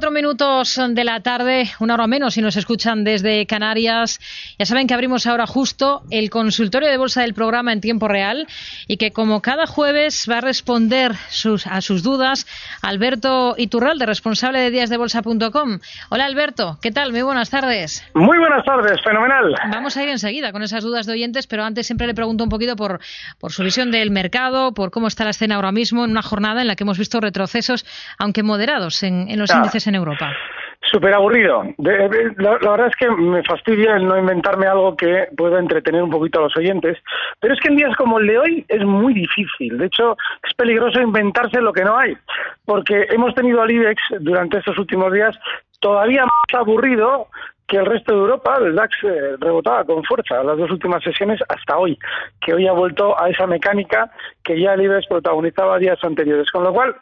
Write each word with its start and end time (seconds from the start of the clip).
5 0.00 0.08
y 0.08 0.10
34 0.10 0.10
minutos 0.10 0.80
de 0.94 1.04
la 1.04 1.20
tarde, 1.20 1.70
una 1.78 1.94
hora 1.94 2.06
menos 2.06 2.34
si 2.34 2.42
nos 2.42 2.56
escuchan 2.56 3.04
desde 3.04 3.46
Canarias. 3.46 4.18
Ya 4.58 4.64
saben 4.64 4.86
que 4.86 4.94
abrimos 4.94 5.26
ahora 5.26 5.46
justo 5.46 6.02
el 6.10 6.30
consultorio 6.30 6.88
de 6.88 6.96
bolsa 6.96 7.22
del 7.22 7.34
programa 7.34 7.72
en 7.72 7.80
tiempo 7.80 8.08
real 8.08 8.46
y 8.86 8.96
que 8.96 9.10
como 9.10 9.42
cada 9.42 9.66
jueves 9.66 10.26
va 10.30 10.38
a 10.38 10.40
responder 10.40 11.14
sus, 11.28 11.66
a 11.66 11.80
sus 11.80 12.02
dudas 12.02 12.46
Alberto 12.82 13.54
Iturralde, 13.58 14.06
responsable 14.06 14.60
de 14.60 14.70
díasdebolsa.com. 14.70 15.80
Hola 16.08 16.24
Alberto, 16.24 16.78
¿qué 16.80 16.90
tal? 16.92 17.12
Muy 17.12 17.22
buenas 17.22 17.50
tardes. 17.50 18.02
Muy 18.14 18.38
buenas 18.38 18.64
tardes, 18.64 19.00
fenomenal. 19.04 19.54
Vamos 19.70 19.96
a 19.96 20.02
ir 20.02 20.08
enseguida 20.08 20.52
con 20.52 20.62
esas 20.62 20.82
dudas 20.82 21.06
de 21.06 21.12
oyentes, 21.12 21.46
pero 21.46 21.64
antes 21.64 21.86
siempre 21.86 22.06
le 22.06 22.14
pregunto 22.14 22.44
un 22.44 22.50
poquito 22.50 22.76
por, 22.76 23.00
por 23.38 23.52
su 23.52 23.62
visión 23.62 23.90
del 23.90 24.10
mercado, 24.10 24.72
por 24.72 24.90
cómo 24.90 25.08
está 25.08 25.24
la 25.24 25.30
escena 25.30 25.56
ahora 25.56 25.72
mismo 25.72 26.04
en 26.04 26.12
una 26.12 26.22
jornada 26.22 26.62
en 26.62 26.68
la 26.68 26.76
que 26.76 26.84
hemos 26.84 26.98
visto 26.98 27.20
retrocesos, 27.20 27.84
aunque 28.18 28.42
moderados 28.42 29.02
en, 29.02 29.38
los 29.38 29.50
índices 29.50 29.89
en 29.90 29.96
Europa? 29.96 30.34
Súper 30.82 31.12
aburrido. 31.12 31.62
la, 31.76 32.08
verdad 32.08 32.86
es 32.86 32.96
que 32.96 33.10
me 33.10 33.42
fastidia 33.44 33.96
el 33.96 34.06
no 34.06 34.18
inventarme 34.18 34.66
algo 34.66 34.96
que 34.96 35.28
pueda 35.36 35.58
entretener 35.58 36.02
un 36.02 36.10
poquito 36.10 36.38
a 36.38 36.42
los 36.44 36.56
oyentes, 36.56 36.96
pero 37.38 37.52
es 37.52 37.60
que 37.60 37.68
en 37.68 37.76
días 37.76 37.94
como 37.96 38.18
el 38.18 38.26
de 38.26 38.38
hoy 38.38 38.64
es 38.66 38.82
muy 38.84 39.12
difícil. 39.12 39.76
De 39.76 39.86
hecho, 39.86 40.16
es 40.42 40.54
peligroso 40.54 41.00
inventarse 41.00 41.60
lo 41.60 41.72
que 41.72 41.84
no 41.84 41.98
hay, 41.98 42.16
porque 42.64 43.06
hemos 43.10 43.34
tenido 43.34 43.60
al 43.60 43.70
IBEX 43.70 44.02
durante 44.20 44.58
estos 44.58 44.78
últimos 44.78 45.12
días 45.12 45.38
todavía 45.80 46.24
más 46.24 46.60
aburrido 46.60 47.28
que 47.70 47.76
el 47.76 47.86
resto 47.86 48.12
de 48.12 48.20
Europa, 48.20 48.58
el 48.58 48.74
DAX 48.74 48.96
eh, 49.04 49.36
rebotaba 49.38 49.84
con 49.84 50.02
fuerza 50.02 50.42
las 50.42 50.58
dos 50.58 50.70
últimas 50.72 51.02
sesiones 51.04 51.40
hasta 51.48 51.78
hoy, 51.78 51.96
que 52.40 52.52
hoy 52.52 52.66
ha 52.66 52.72
vuelto 52.72 53.18
a 53.18 53.30
esa 53.30 53.46
mecánica 53.46 54.10
que 54.42 54.60
ya 54.60 54.74
el 54.74 54.82
IBEX 54.82 55.06
protagonizaba 55.06 55.78
días 55.78 56.02
anteriores. 56.02 56.50
Con 56.50 56.64
lo 56.64 56.72
cual, 56.72 56.96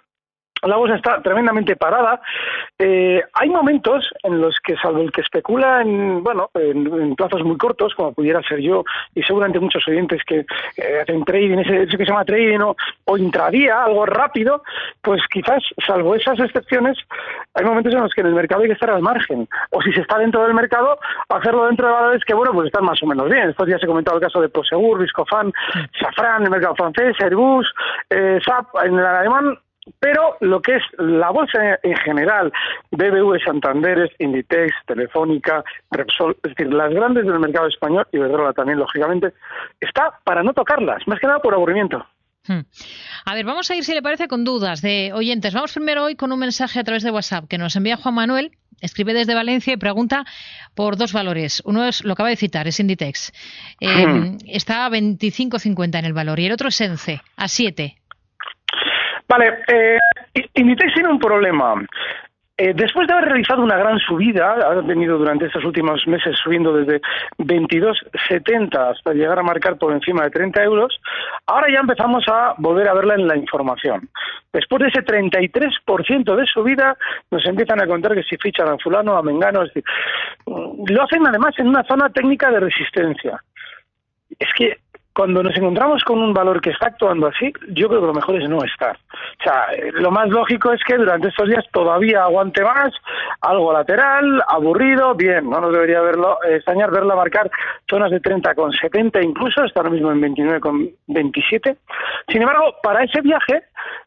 la 0.62 0.76
bolsa 0.76 0.96
está 0.96 1.22
tremendamente 1.22 1.76
parada. 1.76 2.20
Eh, 2.78 3.22
hay 3.34 3.48
momentos 3.48 4.08
en 4.22 4.41
los 4.41 4.56
que, 4.64 4.76
salvo 4.76 5.02
el 5.02 5.12
que 5.12 5.20
especula 5.20 5.82
en, 5.82 6.22
bueno, 6.22 6.50
en, 6.54 7.14
plazos 7.16 7.44
muy 7.44 7.56
cortos, 7.56 7.94
como 7.94 8.12
pudiera 8.12 8.42
ser 8.42 8.60
yo, 8.60 8.84
y 9.14 9.22
seguramente 9.22 9.60
muchos 9.60 9.86
oyentes 9.88 10.22
que 10.26 10.47
eh, 10.76 11.00
hacen 11.02 11.24
trading, 11.24 11.58
ese, 11.58 11.86
que 11.86 12.04
se 12.04 12.04
llama 12.04 12.24
trading 12.24 12.60
o, 12.60 12.76
o, 13.04 13.16
intradía, 13.16 13.84
algo 13.84 14.06
rápido, 14.06 14.62
pues 15.02 15.22
quizás, 15.30 15.62
salvo 15.86 16.14
esas 16.14 16.38
excepciones, 16.41 16.97
hay 17.54 17.64
momentos 17.64 17.94
en 17.94 18.00
los 18.00 18.12
que 18.12 18.20
en 18.20 18.28
el 18.28 18.34
mercado 18.34 18.62
hay 18.62 18.68
que 18.68 18.74
estar 18.74 18.91
al 18.91 19.02
margen. 19.02 19.48
O 19.70 19.82
si 19.82 19.92
se 19.92 20.00
está 20.00 20.18
dentro 20.18 20.42
del 20.44 20.54
mercado, 20.54 20.98
hacerlo 21.28 21.66
dentro 21.66 21.86
de 21.86 21.92
valores 21.92 22.24
que, 22.24 22.34
bueno, 22.34 22.52
pues 22.52 22.66
están 22.66 22.84
más 22.84 23.02
o 23.02 23.06
menos 23.06 23.28
bien. 23.28 23.50
Estos 23.50 23.66
días 23.66 23.82
he 23.82 23.86
comentado 23.86 24.16
el 24.16 24.22
caso 24.22 24.41
de 24.41 24.48
Prosegur, 24.48 24.98
Viscofan, 25.00 25.52
Safran, 26.00 26.44
el 26.44 26.50
mercado 26.50 26.74
francés, 26.76 27.16
Airbus, 27.20 27.66
eh, 28.10 28.38
SAP, 28.44 28.66
en 28.84 28.98
el 28.98 29.06
alemán, 29.06 29.58
pero 29.99 30.37
lo 30.41 30.60
que 30.60 30.76
es 30.76 30.82
la 30.99 31.31
bolsa 31.31 31.78
en 31.82 31.97
general, 31.97 32.53
BBV, 32.91 33.41
Santander, 33.44 34.10
Inditex, 34.19 34.72
Telefónica, 34.87 35.65
Repsol, 35.91 36.37
es 36.43 36.54
decir, 36.54 36.72
las 36.72 36.93
grandes 36.93 37.26
del 37.26 37.38
mercado 37.38 37.69
español 37.69 38.06
y 38.12 38.16
Iberdrola 38.16 38.53
también, 38.53 38.78
lógicamente, 38.78 39.32
está 39.81 40.19
para 40.25 40.43
no 40.43 40.53
tocarlas, 40.53 41.06
más 41.06 41.19
que 41.21 41.27
nada 41.27 41.41
por 41.41 41.54
aburrimiento. 41.54 42.04
Hmm. 42.47 42.60
A 43.27 43.34
ver, 43.34 43.44
vamos 43.44 43.71
a 43.71 43.77
ir, 43.77 43.84
si 43.84 43.93
le 43.93 44.03
parece, 44.03 44.27
con 44.27 44.44
dudas 44.44 44.81
de 44.81 45.12
oyentes. 45.12 45.53
Vamos 45.53 45.72
primero 45.72 46.04
hoy 46.04 46.16
con 46.16 46.32
un 46.32 46.38
mensaje 46.38 46.81
a 46.81 46.84
través 46.84 47.03
de 47.03 47.10
WhatsApp 47.10 47.47
que 47.48 47.59
nos 47.59 47.77
envía 47.77 47.97
Juan 47.97 48.15
Manuel. 48.15 48.53
Escribe 48.81 49.12
desde 49.12 49.34
Valencia 49.34 49.72
y 49.72 49.77
pregunta 49.77 50.25
por 50.75 50.97
dos 50.97 51.12
valores. 51.12 51.62
Uno 51.65 51.84
es, 51.84 52.04
lo 52.04 52.12
acaba 52.12 52.28
de 52.28 52.37
citar, 52.37 52.69
es 52.69 52.78
Inditex. 52.81 53.32
Eh, 53.81 54.06
hmm. 54.06 54.38
Está 54.47 54.87
a 54.87 54.91
25.50 54.91 55.98
en 55.98 56.04
el 56.04 56.12
valor 56.12 56.38
y 56.41 56.47
el 56.47 56.53
otro 56.53 56.69
es 56.69 56.81
ENCE, 56.81 57.21
a 57.37 57.48
7. 57.48 57.97
Vale, 59.28 59.61
eh, 59.69 59.99
Inditex 60.55 60.94
tiene 60.94 61.11
un 61.11 61.19
problema. 61.19 61.75
Eh, 62.61 62.72
después 62.75 63.06
de 63.06 63.15
haber 63.15 63.27
realizado 63.27 63.62
una 63.62 63.77
gran 63.77 64.00
subida, 64.00 64.55
ha 64.55 64.75
venido 64.81 65.16
durante 65.16 65.47
estos 65.47 65.65
últimos 65.65 66.05
meses 66.09 66.37
subiendo 66.43 66.72
desde 66.72 67.00
22,70 67.39 68.91
hasta 68.91 69.12
llegar 69.12 69.39
a 69.39 69.44
marcar 69.44 69.78
por 69.78 69.93
encima 69.93 70.25
de 70.25 70.31
30 70.31 70.65
euros, 70.65 71.00
ahora 71.47 71.69
ya 71.72 71.78
empezamos 71.78 72.25
a 72.27 72.55
volver 72.59 72.89
a 72.89 72.94
verla 72.94 73.15
en 73.15 73.28
la 73.28 73.37
información. 73.37 74.09
Después 74.53 74.83
de 74.83 74.89
ese 74.89 75.05
33% 75.05 76.34
de 76.34 76.47
subida, 76.47 76.97
nos 77.31 77.47
empiezan 77.47 77.81
a 77.81 77.87
contar 77.87 78.15
que 78.15 78.25
si 78.25 78.37
fichan 78.39 78.69
a 78.69 78.78
fulano, 78.78 79.16
a 79.16 79.22
mengano, 79.22 79.62
es 79.62 79.72
decir, 79.72 79.84
lo 80.47 81.03
hacen 81.05 81.25
además 81.28 81.55
en 81.59 81.69
una 81.69 81.84
zona 81.84 82.09
técnica 82.10 82.50
de 82.50 82.59
resistencia. 82.59 83.41
Es 84.37 84.49
que 84.55 84.78
cuando 85.18 85.42
nos 85.42 85.56
encontramos 85.56 86.04
con 86.04 86.22
un 86.22 86.32
valor 86.32 86.60
que 86.60 86.70
está 86.70 86.86
actuando 86.86 87.26
así, 87.26 87.52
yo 87.70 87.88
creo 87.88 88.00
que 88.00 88.06
lo 88.06 88.14
mejor 88.14 88.40
es 88.40 88.48
no 88.48 88.62
estar. 88.62 88.96
O 88.96 89.42
sea, 89.42 89.64
eh, 89.72 89.90
lo 89.94 90.12
más 90.12 90.28
lógico 90.28 90.72
es 90.72 90.80
que 90.84 90.96
durante 90.96 91.26
estos 91.26 91.48
días 91.48 91.64
todavía 91.72 92.22
aguante 92.22 92.62
más, 92.62 92.92
algo 93.40 93.72
lateral, 93.72 94.40
aburrido, 94.46 95.16
bien, 95.16 95.50
no 95.50 95.60
nos 95.60 95.72
debería 95.72 96.02
verlo, 96.02 96.38
extrañar 96.48 96.92
verla 96.92 97.16
marcar 97.16 97.50
zonas 97.90 98.12
de 98.12 98.20
30 98.20 98.54
con 98.54 98.70
70 98.70 99.20
incluso, 99.20 99.64
está 99.64 99.80
ahora 99.80 99.90
mismo 99.90 100.12
en 100.12 100.20
29 100.20 100.60
con 100.60 100.88
27. 101.08 101.76
Sin 102.28 102.40
embargo, 102.40 102.76
para 102.80 103.02
ese 103.02 103.20
viaje, 103.20 103.64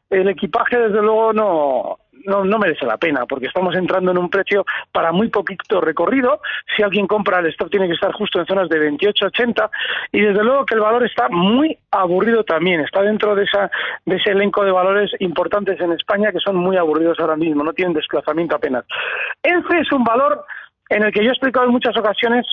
el 0.09 0.29
equipaje 0.29 0.79
desde 0.79 1.01
luego 1.01 1.33
no, 1.33 1.99
no, 2.25 2.43
no 2.43 2.59
merece 2.59 2.85
la 2.85 2.97
pena, 2.97 3.25
porque 3.25 3.47
estamos 3.47 3.75
entrando 3.75 4.11
en 4.11 4.17
un 4.17 4.29
precio 4.29 4.65
para 4.91 5.11
muy 5.11 5.29
poquito 5.29 5.81
recorrido. 5.81 6.41
Si 6.75 6.83
alguien 6.83 7.07
compra 7.07 7.39
el 7.39 7.47
stock 7.47 7.69
tiene 7.69 7.87
que 7.87 7.93
estar 7.93 8.11
justo 8.13 8.39
en 8.39 8.45
zonas 8.45 8.69
de 8.69 8.91
28-80 8.91 9.69
y 10.11 10.21
desde 10.21 10.43
luego 10.43 10.65
que 10.65 10.75
el 10.75 10.81
valor 10.81 11.05
está 11.05 11.29
muy 11.29 11.77
aburrido 11.91 12.43
también. 12.43 12.81
Está 12.81 13.01
dentro 13.01 13.35
de, 13.35 13.43
esa, 13.43 13.69
de 14.05 14.15
ese 14.15 14.31
elenco 14.31 14.63
de 14.63 14.71
valores 14.71 15.11
importantes 15.19 15.79
en 15.79 15.91
España 15.93 16.31
que 16.31 16.39
son 16.39 16.55
muy 16.55 16.77
aburridos 16.77 17.19
ahora 17.19 17.35
mismo, 17.35 17.63
no 17.63 17.73
tienen 17.73 17.93
desplazamiento 17.93 18.55
apenas. 18.55 18.85
ENCE 19.43 19.79
es 19.79 19.91
un 19.91 20.03
valor 20.03 20.45
en 20.89 21.03
el 21.03 21.11
que 21.11 21.23
yo 21.23 21.29
he 21.29 21.33
explicado 21.33 21.65
en 21.65 21.71
muchas 21.71 21.97
ocasiones 21.97 22.45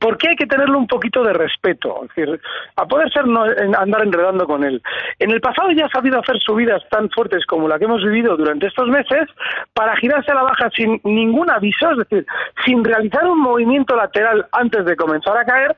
¿Por 0.00 0.16
qué 0.18 0.30
hay 0.30 0.36
que 0.36 0.46
tenerle 0.46 0.76
un 0.76 0.86
poquito 0.86 1.22
de 1.22 1.32
respeto? 1.32 2.02
Es 2.02 2.14
decir, 2.14 2.40
a 2.76 2.86
poder 2.86 3.10
ser 3.12 3.26
no 3.26 3.42
andar 3.42 4.02
enredando 4.02 4.46
con 4.46 4.64
él. 4.64 4.82
En 5.18 5.30
el 5.30 5.40
pasado 5.40 5.70
ya 5.72 5.86
ha 5.86 5.90
sabido 5.90 6.20
hacer 6.20 6.38
subidas 6.40 6.82
tan 6.90 7.10
fuertes 7.10 7.44
como 7.46 7.68
la 7.68 7.78
que 7.78 7.84
hemos 7.84 8.02
vivido 8.02 8.36
durante 8.36 8.66
estos 8.66 8.88
meses 8.88 9.28
para 9.74 9.96
girarse 9.96 10.30
a 10.32 10.36
la 10.36 10.42
baja 10.42 10.70
sin 10.70 11.00
ningún 11.04 11.50
aviso, 11.50 11.90
es 11.92 11.98
decir, 11.98 12.26
sin 12.64 12.84
realizar 12.84 13.26
un 13.26 13.40
movimiento 13.40 13.96
lateral 13.96 14.46
antes 14.52 14.84
de 14.84 14.96
comenzar 14.96 15.36
a 15.36 15.44
caer 15.44 15.76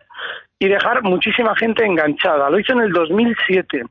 y 0.62 0.68
dejar 0.68 1.02
muchísima 1.02 1.56
gente 1.56 1.84
enganchada. 1.84 2.50
Lo 2.50 2.60
hizo 2.60 2.74
en 2.74 2.82
el 2.82 2.92
2007. 2.92 3.82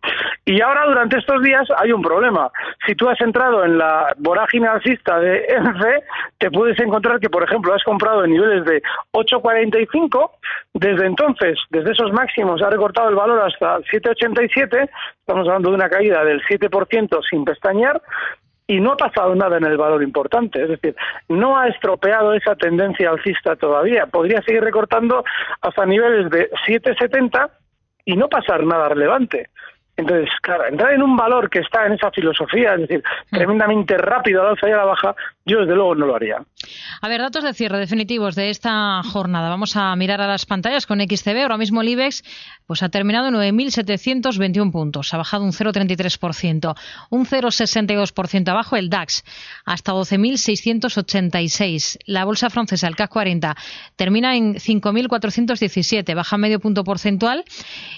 Y 0.45 0.62
ahora, 0.62 0.86
durante 0.86 1.18
estos 1.18 1.42
días, 1.42 1.68
hay 1.75 1.92
un 1.92 2.01
problema. 2.04 2.51
Si 2.86 2.94
tú 2.94 3.10
has 3.10 3.19
entrado 3.21 3.66
en 3.66 3.80
la 3.80 4.13
vorágine 4.19 4.68
alcista 4.68 5.19
de 5.19 5.45
ENCE, 5.50 6.04
te 6.38 6.51
puedes 6.51 6.80
encontrar 6.80 7.19
que, 7.19 7.30
por 7.30 7.44
ejemplo, 7.44 7.74
has 7.74 7.83
comprado 7.83 8.24
en 8.24 8.31
niveles 8.31 8.66
de 8.66 8.83
8,45. 9.13 10.30
Desde 10.75 11.07
entonces, 11.07 11.57
desde 11.71 11.92
esos 11.92 12.13
máximos, 12.13 12.62
ha 12.62 12.69
recortado 12.69 13.10
el 13.10 13.16
valor 13.16 13.42
hasta 13.42 13.80
7,87. 13.80 14.89
Estamos 15.21 15.48
hablando 15.48 15.69
de 15.69 15.75
una 15.75 15.89
caída 15.89 16.24
del 16.24 16.39
7% 16.44 17.19
sin 17.27 17.45
pestañear 17.45 18.00
y 18.69 18.80
no 18.80 18.92
ha 18.92 18.98
pasado 18.98 19.33
nada 19.33 19.57
en 19.57 19.66
el 19.66 19.77
valor 19.77 20.04
importante. 20.04 20.62
Es 20.62 20.69
decir, 20.69 20.95
no 21.27 21.57
ha 21.57 21.68
estropeado 21.68 22.33
esa 22.33 22.56
tendencia 22.56 23.10
alcista 23.10 23.56
todavía. 23.56 24.06
Podría 24.06 24.44
seguir 24.44 24.63
recortando 24.63 25.24
hasta 25.62 25.88
niveles 25.88 26.30
de 26.30 26.51
7,70 26.68 27.50
y 28.06 28.16
no 28.16 28.30
pasar 28.30 28.63
nada 28.63 28.89
relevante. 28.89 29.50
Entonces, 29.99 30.29
claro, 30.41 30.65
entrar 30.67 30.93
en 30.93 31.03
un 31.03 31.15
valor 31.15 31.49
que 31.49 31.59
está 31.59 31.85
en 31.85 31.93
esa 31.93 32.11
filosofía, 32.11 32.73
es 32.75 32.81
decir, 32.81 33.03
mm. 33.31 33.35
tremendamente 33.35 33.97
rápido 33.97 34.41
a 34.41 34.45
la 34.45 34.49
alza 34.51 34.69
y 34.69 34.71
a 34.71 34.77
la 34.77 34.85
baja, 34.85 35.15
yo 35.45 35.59
desde 35.59 35.75
luego 35.75 35.95
no 35.95 36.05
lo 36.05 36.15
haría. 36.15 36.37
A 37.01 37.07
ver, 37.07 37.21
datos 37.21 37.43
de 37.43 37.53
cierre 37.53 37.79
definitivos 37.79 38.35
de 38.35 38.49
esta 38.49 39.01
jornada. 39.03 39.49
Vamos 39.49 39.75
a 39.75 39.95
mirar 39.95 40.21
a 40.21 40.27
las 40.27 40.45
pantallas 40.45 40.85
con 40.85 40.99
XCB. 40.99 41.41
Ahora 41.41 41.57
mismo 41.57 41.81
el 41.81 41.89
IBEX 41.89 42.23
pues 42.69 42.83
ha 42.83 42.89
terminado 42.89 43.27
en 43.29 43.33
9.721 43.33 44.71
puntos, 44.71 45.11
ha 45.15 45.17
bajado 45.17 45.43
un 45.43 45.53
0,33%, 45.53 46.75
un 47.09 47.25
0,62% 47.25 48.47
abajo 48.47 48.75
el 48.75 48.91
DAX, 48.91 49.23
hasta 49.65 49.91
12.686. 49.91 51.97
La 52.05 52.25
bolsa 52.25 52.51
francesa, 52.51 52.87
el 52.87 52.95
CAC 52.95 53.09
40, 53.09 53.57
termina 53.95 54.35
en 54.35 54.53
5.417, 54.53 56.13
baja 56.13 56.37
medio 56.37 56.59
punto 56.59 56.83
porcentual. 56.83 57.43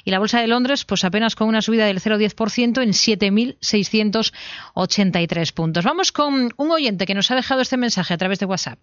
Y 0.06 0.12
la 0.12 0.20
bolsa 0.20 0.40
de 0.40 0.48
Londres, 0.48 0.86
pues 0.86 1.04
apenas 1.04 1.36
con 1.36 1.50
una 1.50 1.62
subida 1.62 1.86
del 1.94 2.02
0,10% 2.02 2.82
en 2.82 2.92
7.683 2.92 5.54
puntos. 5.54 5.84
Vamos 5.84 6.12
con 6.12 6.52
un 6.56 6.72
oyente 6.72 7.06
que 7.06 7.14
nos 7.14 7.30
ha 7.32 7.36
dejado 7.36 7.62
este 7.62 7.78
mensaje 7.78 8.14
a 8.14 8.18
través 8.18 8.40
de 8.40 8.46
WhatsApp. 8.46 8.80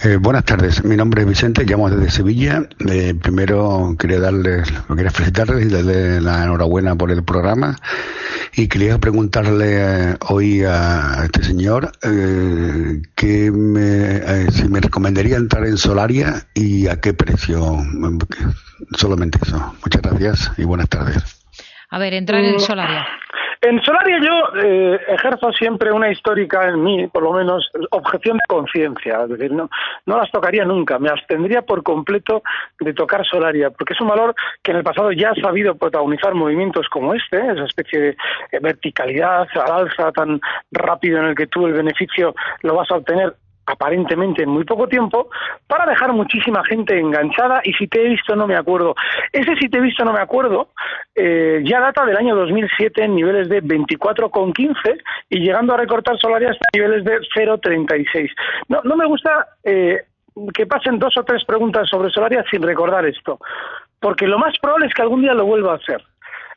Eh, 0.00 0.16
buenas 0.16 0.44
tardes, 0.44 0.84
mi 0.84 0.96
nombre 0.96 1.22
es 1.22 1.28
Vicente, 1.28 1.64
llamo 1.64 1.88
desde 1.88 2.10
Sevilla. 2.10 2.68
Eh, 2.88 3.14
primero 3.14 3.94
quería 3.98 4.18
darles, 4.18 4.68
quería 4.88 5.10
felicitarles 5.10 5.66
y 5.66 5.68
darle 5.68 6.20
la 6.20 6.42
enhorabuena 6.42 6.96
por 6.96 7.12
el 7.12 7.22
programa 7.22 7.78
y 8.54 8.66
quería 8.66 8.98
preguntarle 8.98 10.12
eh, 10.12 10.16
hoy 10.28 10.64
a 10.64 11.20
este 11.24 11.44
señor 11.44 11.92
que 13.14 13.52
me, 13.52 14.50
si 14.50 14.66
me 14.66 14.80
recomendaría 14.80 15.36
entrar 15.36 15.66
en 15.66 15.76
Solaria 15.76 16.48
y 16.54 16.88
a 16.88 17.00
qué 17.00 17.14
precio. 17.14 17.78
Solamente 18.96 19.38
eso. 19.40 19.74
Muchas 19.84 20.02
gracias 20.02 20.52
y 20.56 20.64
buenas 20.64 20.88
tardes. 20.88 21.41
A 21.92 21.98
ver, 21.98 22.14
entrar 22.14 22.42
en 22.42 22.58
Solaria. 22.58 23.06
En 23.60 23.82
Solaria 23.82 24.18
yo 24.18 24.60
eh, 24.62 24.98
ejerzo 25.08 25.52
siempre 25.52 25.92
una 25.92 26.10
histórica 26.10 26.66
en 26.68 26.82
mí, 26.82 27.06
por 27.08 27.22
lo 27.22 27.32
menos, 27.34 27.70
objeción 27.90 28.38
de 28.38 28.42
conciencia. 28.48 29.20
Es 29.24 29.28
decir, 29.28 29.52
no, 29.52 29.68
no 30.06 30.16
las 30.16 30.30
tocaría 30.30 30.64
nunca. 30.64 30.98
Me 30.98 31.10
abstendría 31.10 31.60
por 31.60 31.82
completo 31.82 32.42
de 32.80 32.94
tocar 32.94 33.26
Solaria, 33.26 33.68
porque 33.68 33.92
es 33.92 34.00
un 34.00 34.08
valor 34.08 34.34
que 34.62 34.70
en 34.70 34.78
el 34.78 34.82
pasado 34.82 35.12
ya 35.12 35.32
ha 35.32 35.34
sabido 35.34 35.74
protagonizar 35.74 36.34
movimientos 36.34 36.88
como 36.88 37.12
este, 37.12 37.36
esa 37.36 37.64
especie 37.64 38.00
de 38.00 38.16
verticalidad 38.60 39.46
al 39.54 39.72
alza 39.72 40.10
tan 40.12 40.40
rápido 40.70 41.18
en 41.18 41.26
el 41.26 41.34
que 41.34 41.46
tú 41.46 41.66
el 41.66 41.74
beneficio 41.74 42.34
lo 42.62 42.74
vas 42.74 42.90
a 42.90 42.96
obtener 42.96 43.34
aparentemente 43.72 44.42
en 44.42 44.50
muy 44.50 44.64
poco 44.64 44.86
tiempo, 44.86 45.28
para 45.66 45.86
dejar 45.86 46.12
muchísima 46.12 46.64
gente 46.64 46.98
enganchada 46.98 47.60
y 47.64 47.72
si 47.74 47.88
te 47.88 48.04
he 48.04 48.08
visto 48.08 48.36
no 48.36 48.46
me 48.46 48.56
acuerdo. 48.56 48.94
Ese 49.32 49.56
si 49.56 49.68
te 49.68 49.78
he 49.78 49.80
visto 49.80 50.04
no 50.04 50.12
me 50.12 50.20
acuerdo 50.20 50.68
eh, 51.14 51.62
ya 51.64 51.80
data 51.80 52.04
del 52.04 52.16
año 52.16 52.34
2007 52.36 53.04
en 53.04 53.14
niveles 53.14 53.48
de 53.48 53.62
24,15 53.62 55.00
y 55.30 55.40
llegando 55.40 55.74
a 55.74 55.76
recortar 55.76 56.18
Solaria 56.18 56.50
hasta 56.50 56.64
niveles 56.72 57.04
de 57.04 57.18
0,36. 57.34 58.30
No, 58.68 58.80
no 58.84 58.96
me 58.96 59.06
gusta 59.06 59.46
eh, 59.64 60.02
que 60.54 60.66
pasen 60.66 60.98
dos 60.98 61.16
o 61.16 61.24
tres 61.24 61.44
preguntas 61.44 61.88
sobre 61.88 62.10
Solaria 62.10 62.44
sin 62.50 62.62
recordar 62.62 63.04
esto, 63.06 63.38
porque 64.00 64.26
lo 64.26 64.38
más 64.38 64.58
probable 64.58 64.86
es 64.86 64.94
que 64.94 65.02
algún 65.02 65.22
día 65.22 65.34
lo 65.34 65.46
vuelva 65.46 65.72
a 65.72 65.76
hacer. 65.76 66.02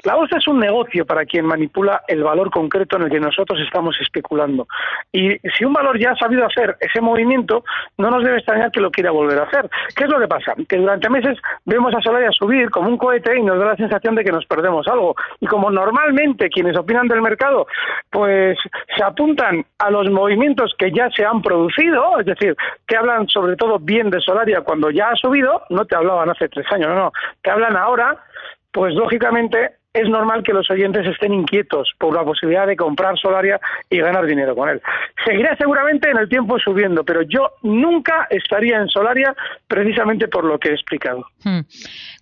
La 0.05 0.13
bolsa 0.15 0.37
es 0.37 0.47
un 0.47 0.59
negocio 0.59 1.03
para 1.05 1.25
quien 1.25 1.45
manipula 1.45 2.03
el 2.07 2.23
valor 2.23 2.51
concreto 2.51 2.95
en 2.95 3.03
el 3.03 3.09
que 3.09 3.19
nosotros 3.19 3.59
estamos 3.59 3.97
especulando. 3.99 4.67
Y 5.11 5.35
si 5.57 5.65
un 5.65 5.73
valor 5.73 5.99
ya 5.99 6.11
ha 6.11 6.15
sabido 6.15 6.45
hacer 6.45 6.77
ese 6.79 7.01
movimiento, 7.01 7.63
no 7.97 8.11
nos 8.11 8.23
debe 8.23 8.37
extrañar 8.37 8.71
que 8.71 8.81
lo 8.81 8.91
quiera 8.91 9.09
volver 9.09 9.39
a 9.39 9.43
hacer. 9.43 9.67
¿Qué 9.95 10.03
es 10.03 10.09
lo 10.09 10.19
que 10.19 10.27
pasa? 10.27 10.53
Que 10.69 10.77
durante 10.77 11.09
meses 11.09 11.39
vemos 11.65 11.93
a 11.95 12.01
Solaria 12.01 12.31
subir 12.31 12.69
como 12.69 12.89
un 12.89 12.97
cohete 12.97 13.35
y 13.35 13.41
nos 13.41 13.57
da 13.57 13.65
la 13.65 13.75
sensación 13.75 14.13
de 14.13 14.23
que 14.23 14.31
nos 14.31 14.45
perdemos 14.45 14.87
algo. 14.87 15.15
Y 15.39 15.47
como 15.47 15.71
normalmente 15.71 16.49
quienes 16.49 16.77
opinan 16.77 17.07
del 17.07 17.23
mercado, 17.23 17.65
pues 18.11 18.59
se 18.95 19.03
apuntan 19.03 19.65
a 19.79 19.89
los 19.89 20.11
movimientos 20.11 20.75
que 20.77 20.91
ya 20.91 21.09
se 21.09 21.25
han 21.25 21.41
producido, 21.41 22.19
es 22.19 22.27
decir, 22.27 22.55
que 22.85 22.95
hablan 22.95 23.27
sobre 23.27 23.55
todo 23.55 23.79
bien 23.79 24.11
de 24.11 24.21
Solaria 24.21 24.61
cuando 24.61 24.91
ya 24.91 25.09
ha 25.09 25.15
subido, 25.15 25.63
no 25.71 25.85
te 25.85 25.95
hablaban 25.95 26.29
hace 26.29 26.47
tres 26.47 26.65
años, 26.71 26.89
no, 26.89 26.95
no, 26.95 27.11
que 27.41 27.49
hablan 27.49 27.75
ahora, 27.75 28.23
pues 28.71 28.93
lógicamente 28.93 29.71
es 29.95 30.09
normal 30.09 30.43
que 30.43 30.51
los 30.51 30.69
oyentes 30.69 31.07
estén 31.07 31.33
inquietos 31.33 31.93
por 31.97 32.13
la 32.13 32.25
posibilidad 32.25 32.67
de 32.67 32.75
comprar 32.75 33.17
Solaria 33.17 33.59
y 33.89 33.97
ganar 33.97 34.25
dinero 34.25 34.53
con 34.53 34.67
él. 34.67 34.81
Seguirá 35.25 35.55
seguramente 35.55 36.09
en 36.09 36.17
el 36.17 36.27
tiempo 36.27 36.59
subiendo, 36.59 37.05
pero 37.05 37.21
yo 37.21 37.51
nunca 37.63 38.27
estaría 38.29 38.77
en 38.77 38.89
Solaria 38.89 39.33
precisamente 39.67 40.27
por 40.27 40.43
lo 40.43 40.59
que 40.59 40.69
he 40.69 40.73
explicado. 40.73 41.25
Hmm. 41.43 41.61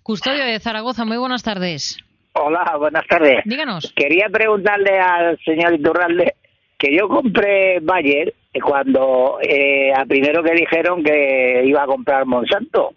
Custodio 0.04 0.44
de 0.44 0.60
Zaragoza, 0.60 1.04
muy 1.04 1.16
buenas 1.16 1.42
tardes. 1.42 1.98
Hola, 2.34 2.76
buenas 2.78 3.06
tardes. 3.08 3.42
Díganos. 3.44 3.92
Quería 3.96 4.28
preguntarle 4.28 4.98
al 4.98 5.36
señor 5.44 5.74
Iturralde 5.74 6.34
que 6.78 6.96
yo 6.96 7.08
compré 7.08 7.80
Bayer 7.80 8.34
cuando 8.62 9.38
eh, 9.42 9.92
a 9.92 10.04
primero 10.04 10.44
que 10.44 10.52
dijeron 10.52 11.02
que 11.02 11.62
iba 11.64 11.82
a 11.82 11.86
comprar 11.86 12.24
Monsanto 12.24 12.94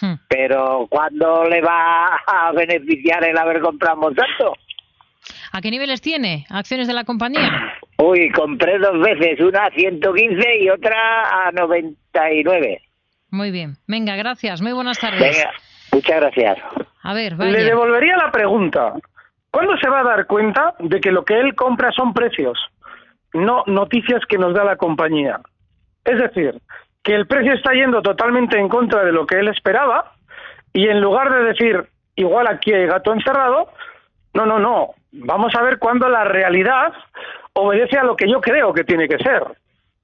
Hmm. 0.00 0.14
Pero 0.28 0.86
¿cuándo 0.88 1.44
le 1.44 1.60
va 1.60 2.16
a 2.26 2.52
beneficiar 2.52 3.24
el 3.24 3.36
haber 3.36 3.60
comprado 3.60 3.96
Monsanto? 3.96 4.54
¿A 5.52 5.60
qué 5.60 5.70
niveles 5.70 6.00
tiene 6.00 6.46
acciones 6.48 6.86
de 6.86 6.94
la 6.94 7.04
compañía? 7.04 7.74
Uy, 7.98 8.30
compré 8.30 8.78
dos 8.78 8.98
veces, 9.00 9.40
una 9.40 9.66
a 9.66 9.70
115 9.70 10.58
y 10.60 10.70
otra 10.70 11.48
a 11.48 11.52
99. 11.52 12.80
Muy 13.30 13.50
bien. 13.50 13.76
Venga, 13.86 14.16
gracias. 14.16 14.62
Muy 14.62 14.72
buenas 14.72 14.98
tardes. 14.98 15.20
Venga, 15.20 15.52
muchas 15.92 16.16
gracias. 16.16 16.58
A 17.02 17.14
ver, 17.14 17.34
Le 17.38 17.64
devolvería 17.64 18.16
la 18.16 18.30
pregunta. 18.30 18.94
¿Cuándo 19.50 19.76
se 19.78 19.88
va 19.88 20.00
a 20.00 20.04
dar 20.04 20.26
cuenta 20.26 20.74
de 20.78 21.00
que 21.00 21.10
lo 21.10 21.24
que 21.24 21.38
él 21.38 21.54
compra 21.54 21.90
son 21.92 22.14
precios, 22.14 22.58
no 23.34 23.64
noticias 23.66 24.22
que 24.28 24.38
nos 24.38 24.54
da 24.54 24.64
la 24.64 24.76
compañía? 24.76 25.40
Es 26.04 26.18
decir, 26.18 26.60
que 27.02 27.14
el 27.14 27.26
precio 27.26 27.54
está 27.54 27.72
yendo 27.72 28.02
totalmente 28.02 28.58
en 28.58 28.68
contra 28.68 29.04
de 29.04 29.12
lo 29.12 29.26
que 29.26 29.38
él 29.38 29.48
esperaba 29.48 30.12
y 30.72 30.88
en 30.88 31.00
lugar 31.00 31.32
de 31.32 31.44
decir 31.44 31.88
igual 32.16 32.46
aquí 32.48 32.72
hay 32.72 32.86
gato 32.86 33.12
encerrado, 33.12 33.70
no, 34.34 34.46
no, 34.46 34.58
no, 34.58 34.90
vamos 35.12 35.54
a 35.54 35.62
ver 35.62 35.78
cuándo 35.78 36.08
la 36.08 36.24
realidad 36.24 36.92
obedece 37.54 37.98
a 37.98 38.04
lo 38.04 38.16
que 38.16 38.28
yo 38.28 38.40
creo 38.40 38.72
que 38.72 38.84
tiene 38.84 39.08
que 39.08 39.18
ser. 39.18 39.42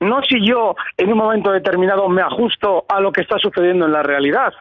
No 0.01 0.23
si 0.23 0.45
yo 0.45 0.75
en 0.97 1.13
un 1.13 1.19
momento 1.19 1.53
determinado 1.53 2.09
me 2.09 2.23
ajusto 2.23 2.85
a 2.89 3.01
lo 3.01 3.13
que 3.13 3.23
está 3.23 3.39
sucediendo 3.39 3.87
en 3.87 3.93
la 3.93 4.03
realidad. 4.03 4.53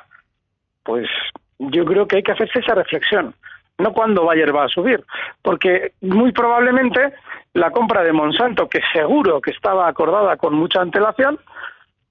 Pues 0.84 1.08
yo 1.60 1.84
creo 1.86 2.08
que 2.08 2.18
hay 2.18 2.24
que 2.24 2.32
hacerse 2.32 2.60
esa 2.60 2.76
reflexión, 2.76 3.34
no 3.78 3.92
cuándo 3.92 4.26
Bayer 4.26 4.56
va 4.56 4.66
a 4.66 4.70
subir, 4.70 5.04
porque 5.42 5.94
muy 6.02 6.32
probablemente 6.32 7.14
la 7.54 7.72
compra 7.72 8.04
de 8.04 8.14
Monsanto, 8.14 8.70
que 8.70 8.82
seguro 8.94 9.42
que 9.42 9.52
estaba 9.52 9.88
acordada 9.88 10.38
con 10.38 10.54
mucha 10.54 10.82
antelación, 10.82 11.40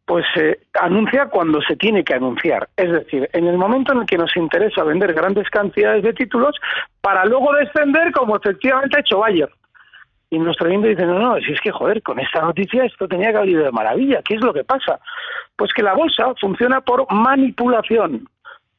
pues 0.07 0.25
se 0.35 0.61
anuncia 0.75 1.27
cuando 1.27 1.61
se 1.63 1.77
tiene 1.77 2.05
que 2.05 2.15
anunciar. 2.15 2.69
Es 2.77 2.91
decir, 2.91 3.29
en 3.33 3.47
el 3.47 3.57
momento 3.57 3.93
en 3.93 4.01
el 4.01 4.07
que 4.07 4.19
nos 4.19 4.37
interesa 4.37 4.85
vender 4.85 5.15
grandes 5.15 5.49
cantidades 5.49 6.03
de 6.03 6.13
títulos 6.13 6.57
para 7.01 7.25
luego 7.25 7.53
descender 7.55 8.13
como 8.13 8.37
efectivamente 8.37 8.97
ha 8.97 9.01
hecho 9.01 9.19
Bayer. 9.19 9.49
Y 10.31 10.39
nuestro 10.39 10.67
cliente 10.67 10.89
dice, 10.89 11.07
no, 11.07 11.19
no, 11.19 11.37
si 11.37 11.53
es 11.53 11.61
que, 11.61 11.71
joder, 11.71 12.03
con 12.03 12.19
esta 12.19 12.41
noticia 12.41 12.85
esto 12.85 13.07
tenía 13.07 13.31
que 13.31 13.37
haber 13.39 13.51
ido 13.51 13.65
de 13.65 13.73
maravilla. 13.73 14.21
¿Qué 14.23 14.35
es 14.35 14.41
lo 14.41 14.53
que 14.53 14.65
pasa? 14.65 14.99
Pues 15.57 15.73
que 15.73 15.83
la 15.83 15.95
bolsa 15.95 16.35
funciona 16.41 16.81
por 16.81 17.11
manipulación 17.13 18.29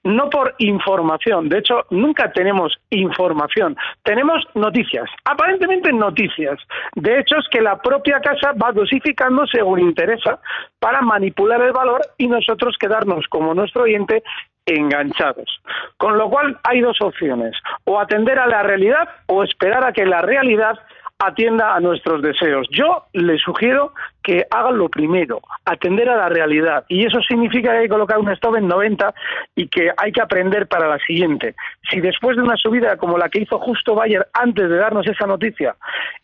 no 0.05 0.29
por 0.29 0.53
información. 0.59 1.49
De 1.49 1.57
hecho, 1.57 1.85
nunca 1.89 2.31
tenemos 2.31 2.77
información. 2.91 3.75
Tenemos 4.03 4.47
noticias, 4.53 5.09
aparentemente 5.25 5.91
noticias, 5.91 6.59
de 6.95 7.19
hechos 7.19 7.47
que 7.51 7.59
la 7.59 7.81
propia 7.81 8.21
casa 8.21 8.53
va 8.53 8.71
dosificando 8.71 9.45
según 9.47 9.79
interesa 9.79 10.39
para 10.79 11.01
manipular 11.01 11.61
el 11.61 11.73
valor 11.73 12.01
y 12.17 12.27
nosotros 12.27 12.77
quedarnos 12.79 13.25
como 13.29 13.53
nuestro 13.53 13.83
oyente 13.83 14.23
enganchados. 14.67 15.61
Con 15.97 16.17
lo 16.17 16.29
cual 16.29 16.59
hay 16.63 16.81
dos 16.81 16.97
opciones, 17.01 17.55
o 17.85 17.99
atender 17.99 18.39
a 18.39 18.47
la 18.47 18.63
realidad 18.63 19.09
o 19.27 19.43
esperar 19.43 19.85
a 19.85 19.91
que 19.91 20.05
la 20.05 20.21
realidad 20.21 20.79
atienda 21.19 21.75
a 21.75 21.79
nuestros 21.79 22.21
deseos. 22.21 22.67
Yo 22.71 23.05
le 23.13 23.37
sugiero 23.37 23.93
que 24.25 24.43
hagan 24.49 24.79
lo 24.79 24.89
primero, 24.89 25.39
atender 25.65 26.09
a 26.09 26.17
la 26.17 26.29
realidad. 26.29 26.83
Y 26.89 27.05
eso 27.05 27.21
significa 27.21 27.69
que 27.69 27.77
hay 27.77 27.83
que 27.83 27.89
colocar 27.89 28.17
un 28.17 28.31
stop 28.31 28.55
en 28.55 28.67
90 28.67 29.13
y 29.55 29.67
que 29.67 29.91
hay 29.95 30.11
que 30.11 30.21
aprender 30.21 30.67
para 30.67 30.87
la 30.87 30.97
siguiente. 30.97 31.53
Si 31.91 32.01
después 32.01 32.35
de 32.35 32.41
una 32.41 32.57
subida 32.57 32.97
como 32.97 33.19
la 33.19 33.29
que 33.29 33.41
hizo 33.41 33.59
justo 33.59 33.93
Bayer 33.93 34.27
antes 34.33 34.67
de 34.67 34.77
darnos 34.77 35.05
esa 35.05 35.27
noticia, 35.27 35.75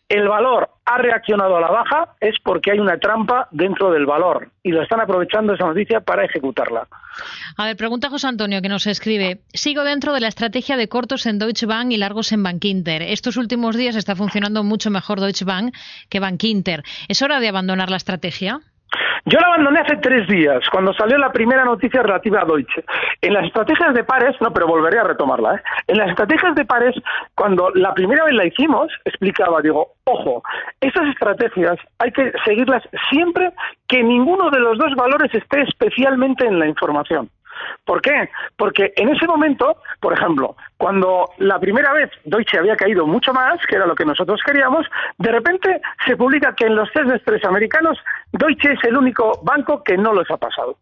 el 0.08 0.28
valor 0.28 0.68
ha 0.84 0.98
reaccionado 0.98 1.56
a 1.56 1.60
la 1.60 1.70
baja 1.70 2.08
es 2.20 2.34
porque 2.42 2.72
hay 2.72 2.80
una 2.80 2.98
trampa 2.98 3.48
dentro 3.50 3.90
del 3.92 4.04
valor 4.04 4.50
y 4.62 4.70
lo 4.70 4.82
están 4.82 5.00
aprovechando 5.00 5.54
esa 5.54 5.66
noticia 5.66 6.00
para 6.00 6.24
ejecutarla. 6.24 6.86
A 7.56 7.66
ver, 7.66 7.76
pregunta 7.76 8.10
José 8.10 8.26
Antonio 8.26 8.60
que 8.60 8.68
nos 8.68 8.86
escribe. 8.86 9.40
Sigo 9.54 9.84
dentro 9.84 10.12
de 10.12 10.20
la 10.20 10.28
estrategia 10.28 10.76
de 10.76 10.88
cortos 10.88 11.26
en 11.26 11.38
Deutsche 11.38 11.66
Bank 11.66 11.92
y 11.92 11.96
largos 11.96 12.32
en 12.32 12.42
Bank 12.42 12.64
Inter. 12.64 13.02
Estos 13.02 13.36
últimos 13.36 13.76
días 13.76 13.96
está 13.96 14.16
funcionando 14.16 14.64
mucho 14.64 14.90
mejor 14.90 15.20
Deutsche 15.20 15.44
Bank 15.44 15.74
que 16.08 16.20
Bank 16.20 16.42
Inter. 16.44 16.82
¿Es 17.08 17.22
hora 17.22 17.40
de 17.40 17.48
abandonar 17.48 17.90
la 17.92 17.98
estrategia? 17.98 18.60
Yo 19.24 19.38
la 19.38 19.46
abandoné 19.46 19.80
hace 19.80 19.96
tres 19.98 20.26
días, 20.26 20.68
cuando 20.70 20.92
salió 20.94 21.16
la 21.16 21.30
primera 21.30 21.64
noticia 21.64 22.02
relativa 22.02 22.42
a 22.42 22.44
Deutsche. 22.44 22.84
En 23.20 23.34
las 23.34 23.46
estrategias 23.46 23.94
de 23.94 24.02
pares, 24.02 24.34
no, 24.40 24.52
pero 24.52 24.66
volveré 24.66 24.98
a 24.98 25.04
retomarla, 25.04 25.54
¿eh? 25.54 25.62
En 25.86 25.98
las 25.98 26.10
estrategias 26.10 26.54
de 26.56 26.64
pares, 26.64 26.94
cuando 27.36 27.70
la 27.70 27.94
primera 27.94 28.24
vez 28.24 28.34
la 28.34 28.46
hicimos, 28.46 28.90
explicaba, 29.04 29.62
digo, 29.62 29.92
ojo, 30.04 30.42
estas 30.80 31.08
estrategias 31.08 31.78
hay 31.98 32.10
que 32.10 32.32
seguirlas 32.44 32.82
siempre 33.10 33.52
que 33.86 34.02
ninguno 34.02 34.50
de 34.50 34.58
los 34.58 34.76
dos 34.76 34.92
valores 34.96 35.32
esté 35.32 35.62
especialmente 35.62 36.44
en 36.44 36.58
la 36.58 36.66
información. 36.66 37.30
¿Por 37.84 38.00
qué? 38.00 38.30
Porque 38.56 38.92
en 38.96 39.08
ese 39.10 39.26
momento, 39.26 39.76
por 40.00 40.12
ejemplo, 40.12 40.56
cuando 40.76 41.30
la 41.38 41.58
primera 41.58 41.92
vez 41.92 42.10
Deutsche 42.24 42.58
había 42.58 42.76
caído 42.76 43.06
mucho 43.06 43.32
más, 43.32 43.64
que 43.66 43.76
era 43.76 43.86
lo 43.86 43.94
que 43.94 44.04
nosotros 44.04 44.40
queríamos, 44.44 44.86
de 45.18 45.30
repente 45.30 45.80
se 46.06 46.16
publica 46.16 46.54
que 46.54 46.66
en 46.66 46.76
los 46.76 46.90
test 46.92 47.06
de 47.06 47.16
estrés 47.16 47.44
americanos 47.44 47.98
Deutsche 48.32 48.72
es 48.72 48.84
el 48.84 48.96
único 48.96 49.40
banco 49.42 49.82
que 49.82 49.96
no 49.96 50.12
les 50.12 50.30
ha 50.30 50.36
pasado 50.36 50.76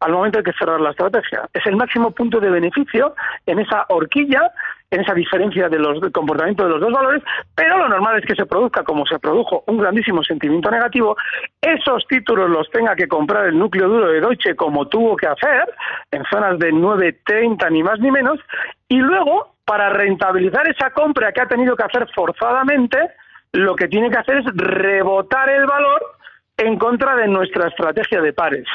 al 0.00 0.12
momento 0.12 0.38
hay 0.38 0.44
que 0.44 0.52
cerrar 0.52 0.80
la 0.80 0.90
estrategia. 0.90 1.48
Es 1.52 1.64
el 1.66 1.76
máximo 1.76 2.10
punto 2.10 2.40
de 2.40 2.50
beneficio 2.50 3.14
en 3.46 3.58
esa 3.60 3.84
horquilla, 3.88 4.50
en 4.90 5.02
esa 5.02 5.14
diferencia 5.14 5.68
de 5.68 5.78
los 5.78 6.00
de 6.00 6.10
comportamiento 6.10 6.64
de 6.64 6.70
los 6.70 6.80
dos 6.80 6.92
valores, 6.92 7.22
pero 7.54 7.78
lo 7.78 7.88
normal 7.88 8.18
es 8.18 8.26
que 8.26 8.34
se 8.34 8.46
produzca, 8.46 8.82
como 8.82 9.06
se 9.06 9.18
produjo, 9.18 9.62
un 9.66 9.78
grandísimo 9.78 10.24
sentimiento 10.24 10.70
negativo, 10.70 11.16
esos 11.60 12.06
títulos 12.08 12.50
los 12.50 12.68
tenga 12.70 12.96
que 12.96 13.06
comprar 13.06 13.46
el 13.46 13.58
núcleo 13.58 13.88
duro 13.88 14.08
de 14.08 14.20
Deutsche 14.20 14.56
como 14.56 14.88
tuvo 14.88 15.16
que 15.16 15.28
hacer, 15.28 15.68
en 16.10 16.24
zonas 16.24 16.58
de 16.58 16.72
9.30 16.72 17.70
ni 17.70 17.82
más 17.82 18.00
ni 18.00 18.10
menos, 18.10 18.40
y 18.88 18.96
luego, 18.96 19.54
para 19.64 19.90
rentabilizar 19.90 20.68
esa 20.68 20.90
compra 20.90 21.30
que 21.30 21.42
ha 21.42 21.46
tenido 21.46 21.76
que 21.76 21.84
hacer 21.84 22.08
forzadamente, 22.12 22.98
lo 23.52 23.76
que 23.76 23.86
tiene 23.86 24.10
que 24.10 24.18
hacer 24.18 24.38
es 24.38 24.46
rebotar 24.56 25.48
el 25.50 25.66
valor 25.66 26.02
en 26.56 26.76
contra 26.78 27.14
de 27.16 27.28
nuestra 27.28 27.68
estrategia 27.68 28.20
de 28.20 28.32
pares. 28.32 28.66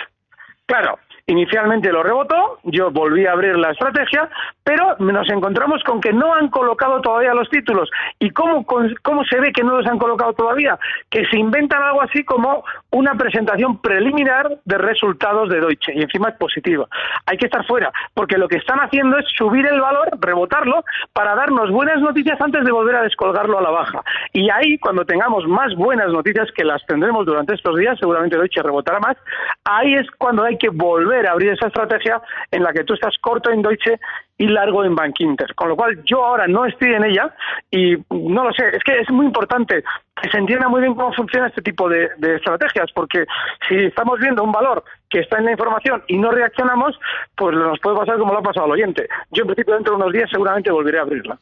Claro, 0.66 0.98
Inicialmente 1.28 1.92
lo 1.92 2.04
rebotó, 2.04 2.60
yo 2.66 2.92
volví 2.92 3.26
a 3.26 3.32
abrir 3.32 3.58
la 3.58 3.72
estrategia, 3.72 4.30
pero 4.64 4.96
nos 5.00 5.28
encontramos 5.28 5.84
con 5.84 6.00
que 6.00 6.14
no 6.14 6.36
han 6.36 6.50
colocado 6.50 7.02
todavía 7.02 7.34
los 7.34 7.50
títulos. 7.50 7.90
¿Y 8.20 8.30
cómo, 8.30 8.64
cómo 8.64 9.26
se 9.26 9.40
ve 9.40 9.52
que 9.52 9.64
no 9.64 9.76
los 9.76 9.88
han 9.88 9.98
colocado 9.98 10.34
todavía? 10.34 10.78
Que 11.10 11.26
se 11.26 11.40
inventan 11.40 11.82
algo 11.82 12.04
así 12.04 12.24
como 12.24 12.64
una 12.92 13.16
presentación 13.16 13.82
preliminar 13.82 14.56
de 14.66 14.78
resultados 14.78 15.50
de 15.50 15.62
Deutsche, 15.62 15.94
y 15.96 16.04
encima 16.04 16.30
es 16.30 16.36
positiva. 16.36 16.86
Hay 17.26 17.38
que 17.38 17.48
estar 17.48 17.66
fuera, 17.66 17.92
porque 18.14 18.38
lo 18.38 18.48
que 18.48 18.58
están 18.58 18.78
haciendo 18.80 19.18
es 19.18 19.26
subir 19.36 19.66
el 19.66 19.82
valor, 19.82 20.10
rebotarlo, 20.22 20.84
para 21.12 21.34
darnos 21.34 21.72
buenas 21.72 22.00
noticias 22.02 22.40
antes 22.40 22.64
de 22.64 22.72
volver 22.72 22.98
a 22.98 23.02
descolgarlo 23.02 23.58
a 23.58 23.64
la 23.64 23.72
baja. 23.72 24.04
Y 24.32 24.52
ahí, 24.52 24.78
cuando 24.78 25.04
tengamos 25.04 25.48
más 25.48 25.74
buenas 25.74 26.10
noticias, 26.12 26.52
que 26.52 26.64
las 26.64 26.86
tendremos 26.86 27.26
durante 27.26 27.56
estos 27.56 27.76
días, 27.78 27.98
seguramente 28.00 28.38
Deutsche 28.38 28.62
rebotará 28.62 29.00
más, 29.00 29.18
ahí 29.64 29.96
es 29.96 30.06
cuando 30.20 30.44
hay 30.44 30.56
que 30.60 30.70
volver 30.70 31.15
abrir 31.28 31.52
esa 31.52 31.68
estrategia 31.68 32.22
en 32.52 32.64
la 32.64 32.74
que 32.74 32.84
tú 32.84 32.94
estás 32.94 33.16
corto 33.20 33.52
en 33.52 33.62
Deutsche 33.62 34.00
y 34.38 34.48
largo 34.48 34.84
en 34.84 34.96
Bank 34.96 35.16
Inter. 35.20 35.54
Con 35.56 35.70
lo 35.70 35.76
cual 35.76 36.04
yo 36.04 36.24
ahora 36.26 36.48
no 36.48 36.66
estoy 36.66 36.94
en 36.94 37.06
ella 37.06 37.34
y 37.72 37.96
no 38.10 38.44
lo 38.44 38.54
sé, 38.54 38.70
es 38.74 38.84
que 38.84 39.00
es 39.00 39.10
muy 39.10 39.26
importante 39.26 39.84
que 40.22 40.30
se 40.30 40.38
entienda 40.38 40.68
muy 40.68 40.82
bien 40.82 40.96
cómo 40.96 41.14
funciona 41.14 41.48
este 41.48 41.62
tipo 41.62 41.90
de, 41.90 42.10
estrategias, 42.36 42.90
porque 42.94 43.26
si 43.68 43.76
estamos 43.76 44.20
viendo 44.20 44.44
un 44.44 44.52
valor 44.52 44.84
que 45.10 45.20
está 45.20 45.38
en 45.38 45.46
la 45.46 45.52
información 45.52 46.04
y 46.08 46.18
no 46.18 46.32
reaccionamos, 46.32 46.98
pues 47.36 47.56
nos 47.56 47.80
puede 47.80 47.98
pasar 47.98 48.18
como 48.18 48.34
lo 48.34 48.40
ha 48.40 48.44
pasado 48.44 48.66
al 48.66 48.72
oyente. 48.72 49.08
Yo 49.32 49.44
en 49.44 49.48
principio 49.48 49.76
dentro 49.76 49.96
de 49.96 50.02
unos 50.02 50.14
días 50.14 50.30
seguramente 50.30 50.72
volveré 50.72 51.00
a 51.00 51.04
abrirla. 51.04 51.38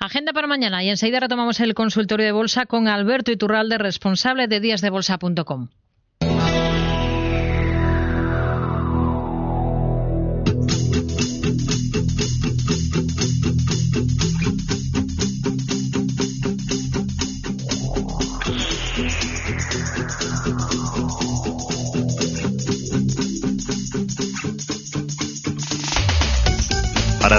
Agenda 0.00 0.32
para 0.32 0.46
mañana 0.46 0.82
y 0.82 0.90
enseguida 0.90 1.20
retomamos 1.20 1.60
el 1.60 1.74
consultorio 1.74 2.26
de 2.26 2.32
bolsa 2.32 2.66
con 2.66 2.88
Alberto 2.88 3.32
Iturralde, 3.32 3.78
responsable 3.78 4.48
de 4.48 4.60
díasdebolsa.com. 4.60 5.68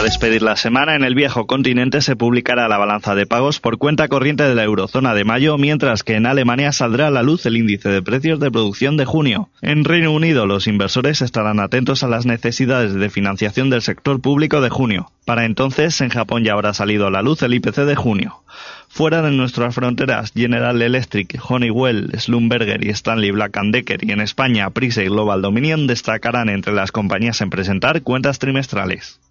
despedir 0.03 0.41
la 0.41 0.57
semana, 0.57 0.95
en 0.95 1.05
el 1.05 1.15
viejo 1.15 1.47
continente 1.47 2.01
se 2.01 2.17
publicará 2.17 2.67
la 2.67 2.77
balanza 2.77 3.15
de 3.15 3.25
pagos 3.25 3.61
por 3.61 3.77
cuenta 3.77 4.09
corriente 4.09 4.43
de 4.43 4.53
la 4.53 4.63
eurozona 4.63 5.13
de 5.13 5.23
mayo, 5.23 5.57
mientras 5.57 6.03
que 6.03 6.15
en 6.15 6.25
Alemania 6.25 6.73
saldrá 6.73 7.07
a 7.07 7.11
la 7.11 7.23
luz 7.23 7.45
el 7.45 7.55
índice 7.55 7.87
de 7.87 8.01
precios 8.01 8.41
de 8.41 8.51
producción 8.51 8.97
de 8.97 9.05
junio. 9.05 9.47
En 9.61 9.85
Reino 9.85 10.11
Unido, 10.11 10.45
los 10.45 10.67
inversores 10.67 11.21
estarán 11.21 11.61
atentos 11.61 12.03
a 12.03 12.09
las 12.09 12.25
necesidades 12.25 12.93
de 12.93 13.09
financiación 13.09 13.69
del 13.69 13.81
sector 13.81 14.19
público 14.19 14.59
de 14.59 14.69
junio. 14.69 15.09
Para 15.25 15.45
entonces, 15.45 16.01
en 16.01 16.09
Japón 16.09 16.43
ya 16.43 16.51
habrá 16.51 16.73
salido 16.73 17.07
a 17.07 17.11
la 17.11 17.21
luz 17.21 17.41
el 17.41 17.53
IPC 17.53 17.77
de 17.85 17.95
junio. 17.95 18.43
Fuera 18.89 19.21
de 19.21 19.31
nuestras 19.31 19.73
fronteras, 19.73 20.33
General 20.35 20.81
Electric, 20.81 21.39
Honeywell, 21.47 22.11
Slumberger 22.19 22.85
y 22.85 22.89
Stanley 22.89 23.31
Black 23.31 23.57
Decker 23.71 24.03
y 24.03 24.11
en 24.11 24.19
España, 24.19 24.69
Prisa 24.71 25.01
y 25.01 25.07
Global 25.07 25.41
Dominion 25.41 25.87
destacarán 25.87 26.49
entre 26.49 26.73
las 26.73 26.91
compañías 26.91 27.39
en 27.39 27.49
presentar 27.49 28.01
cuentas 28.01 28.39
trimestrales. 28.39 29.21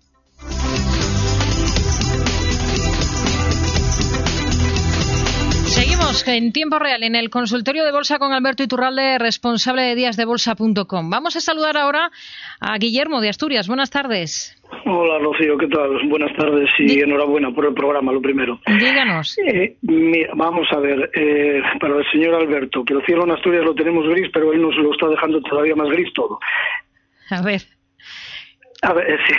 Seguimos 6.13 6.29
en 6.29 6.53
tiempo 6.53 6.79
real 6.79 7.03
en 7.05 7.15
el 7.15 7.31
consultorio 7.31 7.85
de 7.85 7.93
bolsa 7.93 8.19
con 8.19 8.33
Alberto 8.33 8.63
Iturralde, 8.63 9.19
responsable 9.19 9.83
de 9.83 9.95
díasdebolsa.com. 9.95 11.09
Vamos 11.09 11.37
a 11.37 11.41
saludar 11.41 11.79
ahora 11.79 12.11
a 12.61 12.77
Guillermo 12.77 13.23
de 13.23 13.31
Asturias. 13.31 13.67
Buenas 13.67 13.89
tardes. 13.89 14.55
Hola 14.85 15.19
Rocío, 15.21 15.57
¿qué 15.57 15.69
tal? 15.69 16.07
Buenas 16.09 16.37
tardes 16.37 16.69
y 16.79 17.01
enhorabuena 17.01 17.51
por 17.53 17.65
el 17.65 17.73
programa, 17.73 18.13
lo 18.13 18.21
primero. 18.21 18.61
Díganos. 18.67 19.39
Eh, 19.39 19.77
vamos 20.35 20.69
a 20.73 20.81
ver, 20.81 21.11
eh, 21.15 21.63
para 21.81 21.97
el 21.97 22.05
señor 22.13 22.35
Alberto, 22.35 22.85
que 22.85 22.93
el 22.93 23.05
cielo 23.07 23.25
en 23.25 23.31
Asturias 23.31 23.65
lo 23.65 23.75
tenemos 23.75 24.07
gris, 24.09 24.31
pero 24.35 24.53
él 24.53 24.61
nos 24.61 24.77
lo 24.77 24.93
está 24.93 25.09
dejando 25.09 25.41
todavía 25.41 25.75
más 25.77 25.89
gris 25.89 26.13
todo. 26.13 26.39
A 27.31 27.41
ver. 27.41 27.63
A 28.83 28.93
ver, 28.93 29.19
sí. 29.29 29.35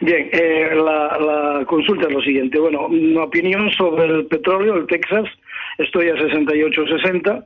Bien, 0.00 0.28
eh, 0.32 0.74
la, 0.74 1.64
consulta 1.66 2.08
es 2.08 2.12
lo 2.12 2.20
siguiente. 2.20 2.58
Bueno, 2.58 2.86
una 2.88 3.24
opinión 3.24 3.70
sobre 3.70 4.04
el 4.04 4.26
petróleo, 4.26 4.76
el 4.76 4.86
Texas. 4.86 5.24
Estoy 5.78 6.08
a 6.08 6.14
68-60. 6.14 7.44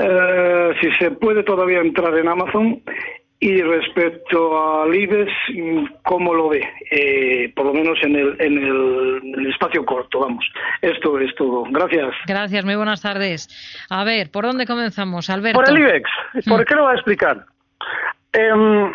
Eh, 0.00 0.74
si 0.80 0.92
se 0.92 1.10
puede 1.10 1.42
todavía 1.42 1.80
entrar 1.80 2.16
en 2.16 2.28
Amazon. 2.28 2.82
Y 3.40 3.62
respecto 3.62 4.82
al 4.82 4.92
IBEX, 4.92 5.30
¿cómo 6.02 6.34
lo 6.34 6.48
ve? 6.48 6.60
Eh, 6.90 7.52
por 7.54 7.66
lo 7.66 7.72
menos 7.72 7.96
en 8.02 8.16
el, 8.16 8.36
en, 8.40 8.58
el, 8.58 9.46
espacio 9.46 9.84
corto, 9.84 10.18
vamos. 10.18 10.44
Esto 10.82 11.20
es 11.20 11.32
todo. 11.36 11.62
Gracias. 11.70 12.16
Gracias, 12.26 12.64
muy 12.64 12.74
buenas 12.74 13.00
tardes. 13.00 13.48
A 13.90 14.02
ver, 14.02 14.32
¿por 14.32 14.44
dónde 14.44 14.66
comenzamos, 14.66 15.30
Alberto? 15.30 15.60
Por 15.60 15.70
el 15.70 15.78
IBEX. 15.78 16.10
¿Por 16.48 16.62
mm. 16.62 16.64
qué 16.64 16.74
lo 16.74 16.82
va 16.82 16.90
a 16.90 16.94
explicar? 16.94 17.44
Eh, 18.32 18.92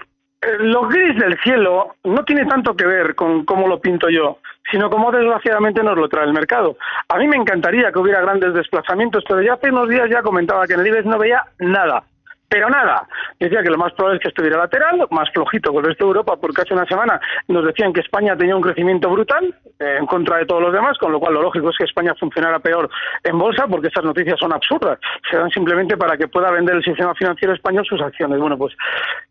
lo 0.60 0.88
gris 0.88 1.18
del 1.18 1.38
cielo 1.40 1.96
no 2.04 2.24
tiene 2.26 2.46
tanto 2.46 2.76
que 2.76 2.86
ver 2.86 3.16
con 3.16 3.46
cómo 3.46 3.68
lo 3.68 3.80
pinto 3.80 4.10
yo, 4.10 4.40
sino 4.72 4.90
como 4.90 5.12
desgraciadamente 5.12 5.84
nos 5.84 5.98
lo 5.98 6.10
trae 6.10 6.26
el 6.26 6.34
mercado. 6.34 6.78
A 7.10 7.18
mí 7.18 7.28
me 7.28 7.38
encantaría 7.38 7.92
que 7.92 8.00
hubiera 8.00 8.22
grandes 8.22 8.54
desplazamientos, 8.54 9.24
pero 9.28 9.42
ya 9.42 9.54
hace 9.54 9.70
unos 9.70 9.90
días 9.90 10.10
ya 10.10 10.22
comentaba 10.22 10.68
que 10.68 10.74
en 10.74 10.82
el 10.82 10.88
IBEX 10.88 11.06
no 11.06 11.18
veía 11.18 11.44
nada, 11.60 12.04
pero 12.50 12.70
nada. 12.70 13.08
Decía 13.40 13.64
que 13.64 13.70
lo 13.70 13.78
más 13.78 13.94
probable 13.94 14.18
es 14.18 14.22
que 14.22 14.30
estuviera 14.30 14.58
lateral, 14.58 15.08
más 15.12 15.30
flojito 15.32 15.72
con 15.72 15.84
el 15.84 15.90
resto 15.90 16.06
de 16.06 16.10
Europa, 16.10 16.38
porque 16.40 16.62
hace 16.62 16.74
una 16.74 16.86
semana 16.86 17.20
nos 17.48 17.66
decían 17.66 17.94
que 17.94 18.02
España 18.02 18.38
tenía 18.38 18.56
un 18.56 18.62
crecimiento 18.62 19.10
brutal 19.10 19.56
eh, 19.80 19.98
en 20.00 20.06
contra 20.06 20.38
de 20.38 20.46
todos 20.46 20.62
los 20.62 20.74
demás, 20.74 20.98
con 20.98 21.12
lo 21.12 21.20
cual 21.20 21.34
lo 21.34 21.42
lógico 21.42 21.70
es 21.70 21.78
que 21.78 21.86
España 21.86 22.14
funcionara 22.20 22.60
peor 22.60 22.90
en 23.24 23.38
bolsa, 23.38 23.68
porque 23.68 23.88
estas 23.88 24.04
noticias 24.04 24.40
son 24.40 24.54
absurdas. 24.54 25.00
Se 25.30 25.38
dan 25.38 25.50
simplemente 25.50 25.98
para 25.98 26.16
que 26.18 26.28
pueda 26.28 26.52
vender 26.52 26.76
el 26.76 26.84
sistema 26.84 27.16
financiero 27.16 27.54
español 27.54 27.86
sus 27.86 28.02
acciones. 28.02 28.40
Bueno, 28.40 28.58
pues 28.58 28.76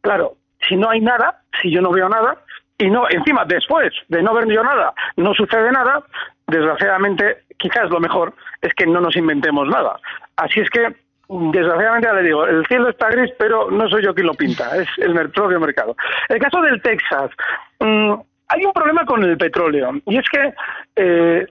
claro, 0.01 0.37
si 0.69 0.77
no 0.77 0.91
hay 0.91 1.01
nada, 1.01 1.41
si 1.61 1.71
yo 1.71 1.81
no 1.81 1.91
veo 1.91 2.09
nada, 2.09 2.39
y 2.79 2.91
no, 2.91 3.09
encima, 3.09 3.45
después 3.45 3.93
de 4.09 4.23
no 4.23 4.35
ver 4.35 4.49
yo 4.49 4.63
nada, 4.63 4.93
no 5.17 5.35
sucede 5.35 5.71
nada, 5.71 6.03
desgraciadamente, 6.47 7.45
quizás 7.59 7.89
lo 7.91 8.01
mejor 8.01 8.35
es 8.61 8.75
que 8.75 8.87
no 8.87 9.01
nos 9.01 9.17
inventemos 9.17 9.69
nada. 9.69 10.01
Así 10.37 10.61
es 10.61 10.71
que, 10.71 10.95
desgraciadamente, 11.29 12.09
ya 12.09 12.15
le 12.15 12.23
digo, 12.23 12.47
el 12.47 12.67
cielo 12.67 12.91
está 12.91 13.09
gris, 13.11 13.33
pero 13.39 13.71
no 13.71 13.89
soy 13.89 14.03
yo 14.03 14.15
quien 14.15 14.27
lo 14.27 14.35
pinta, 14.35 14.77
es 14.77 14.89
el 14.99 15.13
propio 15.31 15.61
mercado. 15.61 15.97
El 16.29 16.39
caso 16.41 16.61
del 16.63 16.83
Texas, 16.83 17.31
mm, 17.79 18.15
hay 18.49 18.65
un 18.65 18.73
problema 18.73 19.05
con 19.07 19.23
el 19.23 19.37
petróleo, 19.37 19.93
y 20.07 20.19
es 20.19 20.29
que 20.29 20.55
eh, 20.97 21.47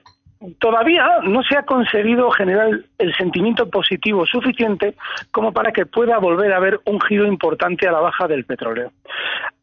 todavía 0.58 1.06
no 1.22 1.42
se 1.42 1.56
ha 1.56 1.62
conseguido 1.62 2.30
generar 2.30 2.70
el 2.98 3.14
sentimiento 3.14 3.68
positivo 3.68 4.26
suficiente 4.26 4.94
como 5.30 5.52
para 5.52 5.72
que 5.72 5.86
pueda 5.86 6.18
volver 6.18 6.52
a 6.52 6.56
haber 6.56 6.80
un 6.84 7.00
giro 7.00 7.26
importante 7.26 7.86
a 7.86 7.92
la 7.92 8.00
baja 8.00 8.26
del 8.26 8.44
petróleo. 8.44 8.92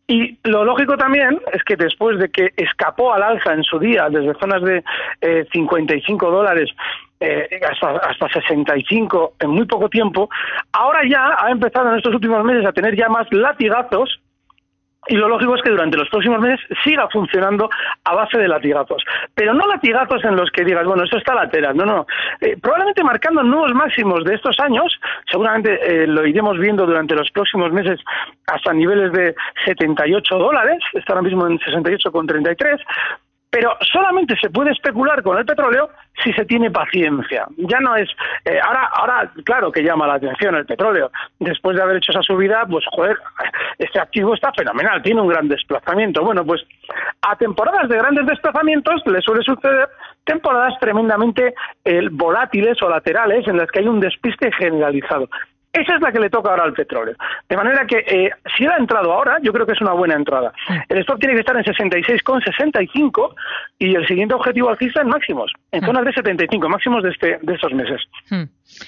Y 0.08 0.40
lo 0.44 0.66
lógico 0.66 0.98
también 0.98 1.40
es 1.54 1.64
que 1.64 1.76
después 1.76 2.18
de 2.18 2.30
que 2.30 2.52
escapó 2.58 3.14
al 3.14 3.22
alza 3.22 3.54
en 3.54 3.64
su 3.64 3.78
día 3.78 4.10
desde 4.10 4.34
zonas 4.40 4.64
de 4.64 4.84
55 5.52 6.28
eh, 6.28 6.32
dólares 6.32 6.70
eh, 7.20 7.48
hasta, 7.70 7.98
hasta 7.98 8.28
65 8.30 9.34
en 9.40 9.50
muy 9.52 9.66
poco 9.66 9.88
tiempo, 9.88 10.28
ahora 10.72 11.02
ya 11.08 11.38
ha 11.38 11.52
empezado 11.52 11.92
en 11.92 11.98
estos 11.98 12.16
últimos 12.16 12.44
meses 12.44 12.66
a 12.66 12.72
tener 12.72 12.96
ya 12.96 13.08
más 13.08 13.28
latigazos 13.32 14.20
y 15.08 15.16
lo 15.16 15.28
lógico 15.28 15.56
es 15.56 15.62
que 15.62 15.72
durante 15.72 15.98
los 15.98 16.10
próximos 16.10 16.40
meses 16.40 16.60
siga 16.84 17.08
funcionando 17.10 17.70
a 18.04 18.16
base 18.16 18.38
de 18.38 18.48
latigazos. 18.48 19.04
Pero 19.34 19.54
no 19.54 19.66
latigazos 19.68 20.24
en 20.24 20.36
los 20.36 20.52
que 20.52 20.64
digas, 20.64 20.86
bueno, 20.86 21.04
esto 21.04 21.18
está 21.18 21.34
lateral. 21.34 21.76
No, 21.76 21.86
no. 21.86 22.06
Eh, 22.42 22.58
probablemente 22.62 23.04
marcando 23.04 23.42
nuevos 23.44 23.74
máximos 23.74 24.24
de 24.24 24.36
estos 24.36 24.60
años, 24.60 25.00
seguramente 25.30 25.80
eh, 25.82 26.08
lo 26.08 26.26
iremos 26.26 26.58
viendo 26.60 26.86
durante 26.86 27.16
los 27.16 27.30
próximos 27.32 27.72
meses 27.72 28.00
hasta 28.48 28.74
niveles 28.74 29.12
de 29.14 29.36
78 29.66 30.38
dólares, 30.38 30.80
está 30.94 31.14
ahora 31.14 31.24
mismo 31.24 31.48
en 31.48 31.60
68,33, 31.60 32.80
pero 33.50 33.76
solamente 33.92 34.36
se 34.40 34.50
puede 34.50 34.72
especular 34.72 35.24
con 35.24 35.38
el 35.38 35.46
petróleo 35.46 35.90
si 36.24 36.32
se 36.34 36.46
tiene 36.46 36.70
paciencia. 36.70 37.48
Ya 37.58 37.80
no 37.80 37.96
es. 37.96 38.10
Eh, 38.46 38.60
ahora, 38.62 38.90
ahora, 38.94 39.32
claro 39.44 39.72
que 39.72 39.82
llama 39.82 40.06
la 40.06 40.16
atención 40.16 40.56
el 40.56 40.66
petróleo. 40.66 41.12
Después 41.40 41.76
de 41.76 41.82
haber 41.82 41.98
hecho 41.98 42.12
esa 42.12 42.22
subida, 42.22 42.66
pues, 42.70 42.86
joder, 42.92 43.18
este 43.78 44.00
activo 44.00 44.36
está 44.36 44.52
fenomenal, 44.54 45.02
tiene 45.02 45.22
un 45.22 45.30
gran 45.30 45.48
desplazamiento. 45.48 46.24
Bueno, 46.24 46.46
pues 46.46 46.62
a 47.22 47.36
temporadas 47.38 47.90
de 47.90 47.98
grandes 47.98 48.26
desplazamientos 48.28 49.02
le 49.06 49.22
suele 49.22 49.42
suceder 49.44 49.90
temporadas 50.26 50.76
tremendamente 50.80 51.56
eh, 51.86 52.08
volátiles 52.12 52.80
o 52.84 52.90
laterales 52.90 53.48
en 53.48 53.58
las 53.58 53.72
que 53.72 53.80
hay 53.80 53.88
un 53.88 54.00
despiste 54.00 54.52
generalizado. 54.52 55.28
Esa 55.72 55.96
es 55.96 56.02
la 56.02 56.12
que 56.12 56.20
le 56.20 56.30
toca 56.30 56.50
ahora 56.50 56.64
al 56.64 56.74
petróleo. 56.74 57.16
De 57.48 57.56
manera 57.56 57.86
que 57.86 57.98
eh, 58.00 58.32
si 58.58 58.64
él 58.64 58.72
ha 58.72 58.78
entrado 58.78 59.14
ahora, 59.14 59.38
yo 59.42 59.54
creo 59.54 59.66
que 59.66 59.74
es 59.74 59.82
una 59.82 59.94
buena 59.94 60.16
entrada. 60.16 60.52
El 60.88 61.00
stop 61.00 61.20
tiene 61.20 61.36
que 61.36 61.42
estar 61.42 61.56
en 61.56 61.64
66,65 61.64 63.36
y 63.78 63.96
el 63.96 64.08
siguiente 64.08 64.34
objetivo 64.34 64.70
alcista 64.70 65.02
en 65.02 65.10
máximos, 65.10 65.52
en 65.72 65.86
zonas 65.86 66.06
de 66.06 66.14
75, 66.14 66.70
máximos 66.70 67.04
de, 67.04 67.10
este, 67.12 67.40
de 67.42 67.54
estos 67.54 67.74
meses. 67.74 68.02
Hmm. 68.30 68.44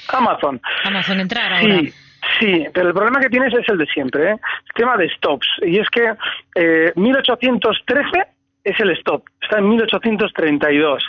Amazon. 0.10 0.60
Amazon, 0.86 1.20
entrar 1.20 1.54
ahora. 1.54 1.80
Sí. 1.80 1.94
Sí, 2.40 2.66
pero 2.72 2.90
el 2.90 2.94
problema 2.94 3.20
que 3.20 3.30
tienes 3.30 3.52
es 3.54 3.68
el 3.68 3.80
de 3.80 3.86
siempre, 3.88 4.32
¿eh? 4.32 4.34
el 4.34 4.74
tema 4.76 4.96
de 4.96 5.10
stops. 5.10 5.48
Y 5.64 5.80
es 5.80 5.90
que 5.90 6.14
eh, 6.56 6.94
1813 6.96 8.02
es 8.63 8.80
el 8.80 8.91
stop, 8.91 9.24
está 9.41 9.60
en 9.60 9.70
1832. 9.70 11.03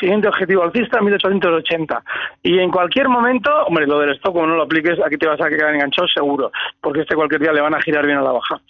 Siguiente 0.00 0.28
objetivo 0.28 0.62
alcista, 0.62 1.00
1880. 1.00 2.02
Y 2.42 2.58
en 2.58 2.70
cualquier 2.70 3.08
momento, 3.08 3.50
hombre, 3.66 3.86
lo 3.86 3.98
del 4.00 4.14
stop, 4.16 4.34
como 4.34 4.46
no 4.46 4.56
lo 4.56 4.62
apliques, 4.62 4.98
aquí 5.04 5.16
te 5.16 5.26
vas 5.26 5.40
a 5.40 5.48
quedar 5.48 5.74
enganchado 5.74 6.08
seguro, 6.08 6.52
porque 6.80 7.00
este 7.00 7.14
cualquier 7.14 7.40
día 7.40 7.52
le 7.52 7.60
van 7.60 7.74
a 7.74 7.82
girar 7.82 8.06
bien 8.06 8.18
a 8.18 8.22
la 8.22 8.32
baja. 8.32 8.60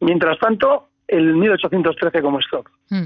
Mientras 0.00 0.38
tanto, 0.38 0.88
el 1.08 1.34
1813 1.34 2.22
como 2.22 2.40
stop. 2.40 2.66
Hmm. 2.90 3.04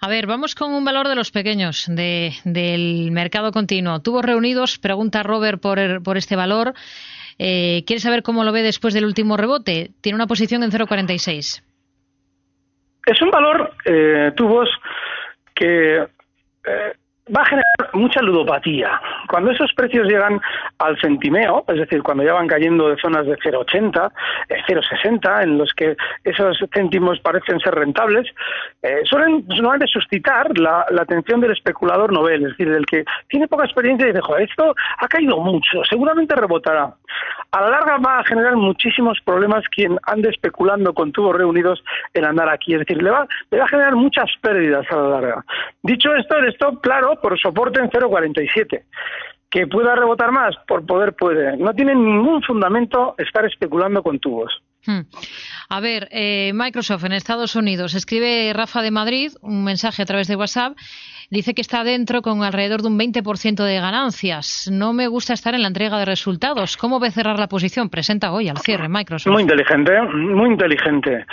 A 0.00 0.08
ver, 0.08 0.26
vamos 0.26 0.54
con 0.54 0.72
un 0.72 0.84
valor 0.84 1.08
de 1.08 1.16
los 1.16 1.32
pequeños 1.32 1.86
del 1.88 3.10
mercado 3.10 3.50
continuo. 3.50 4.00
Tubos 4.00 4.24
reunidos, 4.24 4.78
pregunta 4.78 5.24
Robert 5.24 5.60
por, 5.60 6.02
por 6.04 6.16
este 6.16 6.36
valor. 6.36 6.74
Eh, 7.38 7.82
¿Quiere 7.86 8.00
saber 8.00 8.22
cómo 8.22 8.44
lo 8.44 8.52
ve 8.52 8.62
después 8.62 8.94
del 8.94 9.04
último 9.04 9.36
rebote? 9.36 9.90
Tiene 10.00 10.14
una 10.14 10.28
posición 10.28 10.62
en 10.62 10.70
0,46. 10.70 11.62
Es 13.08 13.22
un 13.22 13.30
valor, 13.30 13.72
eh, 13.86 14.32
tubos, 14.36 14.68
que 15.54 16.06
eh, 16.66 16.92
va 17.34 17.42
a 17.42 17.46
generar 17.46 17.90
mucha 17.92 18.20
ludopatía. 18.20 19.00
Cuando 19.28 19.50
esos 19.50 19.72
precios 19.74 20.06
llegan 20.06 20.40
al 20.78 20.98
centimeo, 21.00 21.64
es 21.68 21.78
decir, 21.78 22.02
cuando 22.02 22.24
ya 22.24 22.34
van 22.34 22.46
cayendo 22.46 22.88
de 22.88 22.96
zonas 22.96 23.26
de 23.26 23.36
0,80, 23.36 24.10
0,60, 24.48 25.40
eh, 25.40 25.42
en 25.42 25.58
los 25.58 25.72
que 25.72 25.96
esos 26.24 26.58
céntimos 26.72 27.20
parecen 27.20 27.60
ser 27.60 27.74
rentables, 27.74 28.26
eh, 28.82 29.00
suelen 29.04 29.44
normalmente 29.48 29.86
suscitar 29.86 30.58
la, 30.58 30.86
atención 30.98 31.40
del 31.40 31.52
especulador 31.52 32.12
novel, 32.12 32.42
es 32.42 32.50
decir, 32.50 32.70
del 32.70 32.84
que 32.84 33.04
tiene 33.28 33.48
poca 33.48 33.64
experiencia 33.64 34.04
y 34.06 34.10
dice, 34.10 34.20
joder, 34.20 34.48
esto 34.48 34.74
ha 34.98 35.08
caído 35.08 35.38
mucho, 35.38 35.82
seguramente 35.88 36.34
rebotará. 36.34 36.92
A 37.50 37.62
la 37.62 37.70
larga 37.70 37.96
va 37.96 38.18
a 38.18 38.24
generar 38.24 38.56
muchísimos 38.56 39.18
problemas 39.24 39.64
quien 39.74 39.98
ande 40.02 40.28
especulando 40.28 40.92
con 40.92 41.12
tubos 41.12 41.34
reunidos 41.34 41.82
en 42.12 42.26
andar 42.26 42.48
aquí, 42.50 42.74
es 42.74 42.80
decir, 42.80 43.02
le 43.02 43.10
va, 43.10 43.26
le 43.50 43.58
va 43.58 43.64
a 43.64 43.68
generar 43.68 43.94
muchas 43.96 44.30
pérdidas 44.42 44.86
a 44.90 44.96
la 44.96 45.08
larga. 45.08 45.44
Dicho 45.82 46.14
esto, 46.14 46.36
el 46.36 46.48
stop, 46.48 46.82
claro, 46.82 47.18
por 47.20 47.38
soporte 47.40 47.80
en 47.80 47.88
0,47. 47.88 48.82
Que 49.50 49.66
pueda 49.66 49.96
rebotar 49.96 50.30
más, 50.30 50.56
por 50.66 50.84
poder 50.84 51.14
puede. 51.14 51.56
No 51.56 51.72
tiene 51.72 51.94
ningún 51.94 52.42
fundamento 52.42 53.14
estar 53.16 53.46
especulando 53.46 54.02
con 54.02 54.18
tubos. 54.18 54.62
Hmm. 54.88 55.00
A 55.68 55.80
ver, 55.80 56.08
eh, 56.12 56.50
Microsoft 56.54 57.04
en 57.04 57.12
Estados 57.12 57.56
Unidos 57.56 57.94
escribe 57.94 58.50
Rafa 58.54 58.80
de 58.80 58.90
Madrid 58.90 59.32
un 59.42 59.62
mensaje 59.62 60.00
a 60.00 60.06
través 60.06 60.28
de 60.28 60.36
WhatsApp 60.36 60.78
dice 61.30 61.54
que 61.54 61.60
está 61.60 61.84
dentro 61.84 62.22
con 62.22 62.42
alrededor 62.42 62.82
de 62.82 62.88
un 62.88 62.98
20% 62.98 63.64
de 63.64 63.80
ganancias. 63.80 64.68
No 64.72 64.92
me 64.92 65.08
gusta 65.08 65.34
estar 65.34 65.54
en 65.54 65.62
la 65.62 65.68
entrega 65.68 65.98
de 65.98 66.04
resultados. 66.04 66.76
¿Cómo 66.76 67.00
ve 67.00 67.10
cerrar 67.10 67.38
la 67.38 67.48
posición? 67.48 67.90
Presenta 67.90 68.32
hoy 68.32 68.48
al 68.48 68.58
cierre 68.58 68.88
Microsoft. 68.88 69.32
Muy 69.32 69.42
inteligente, 69.42 70.00
muy 70.02 70.50
inteligente. 70.50 71.26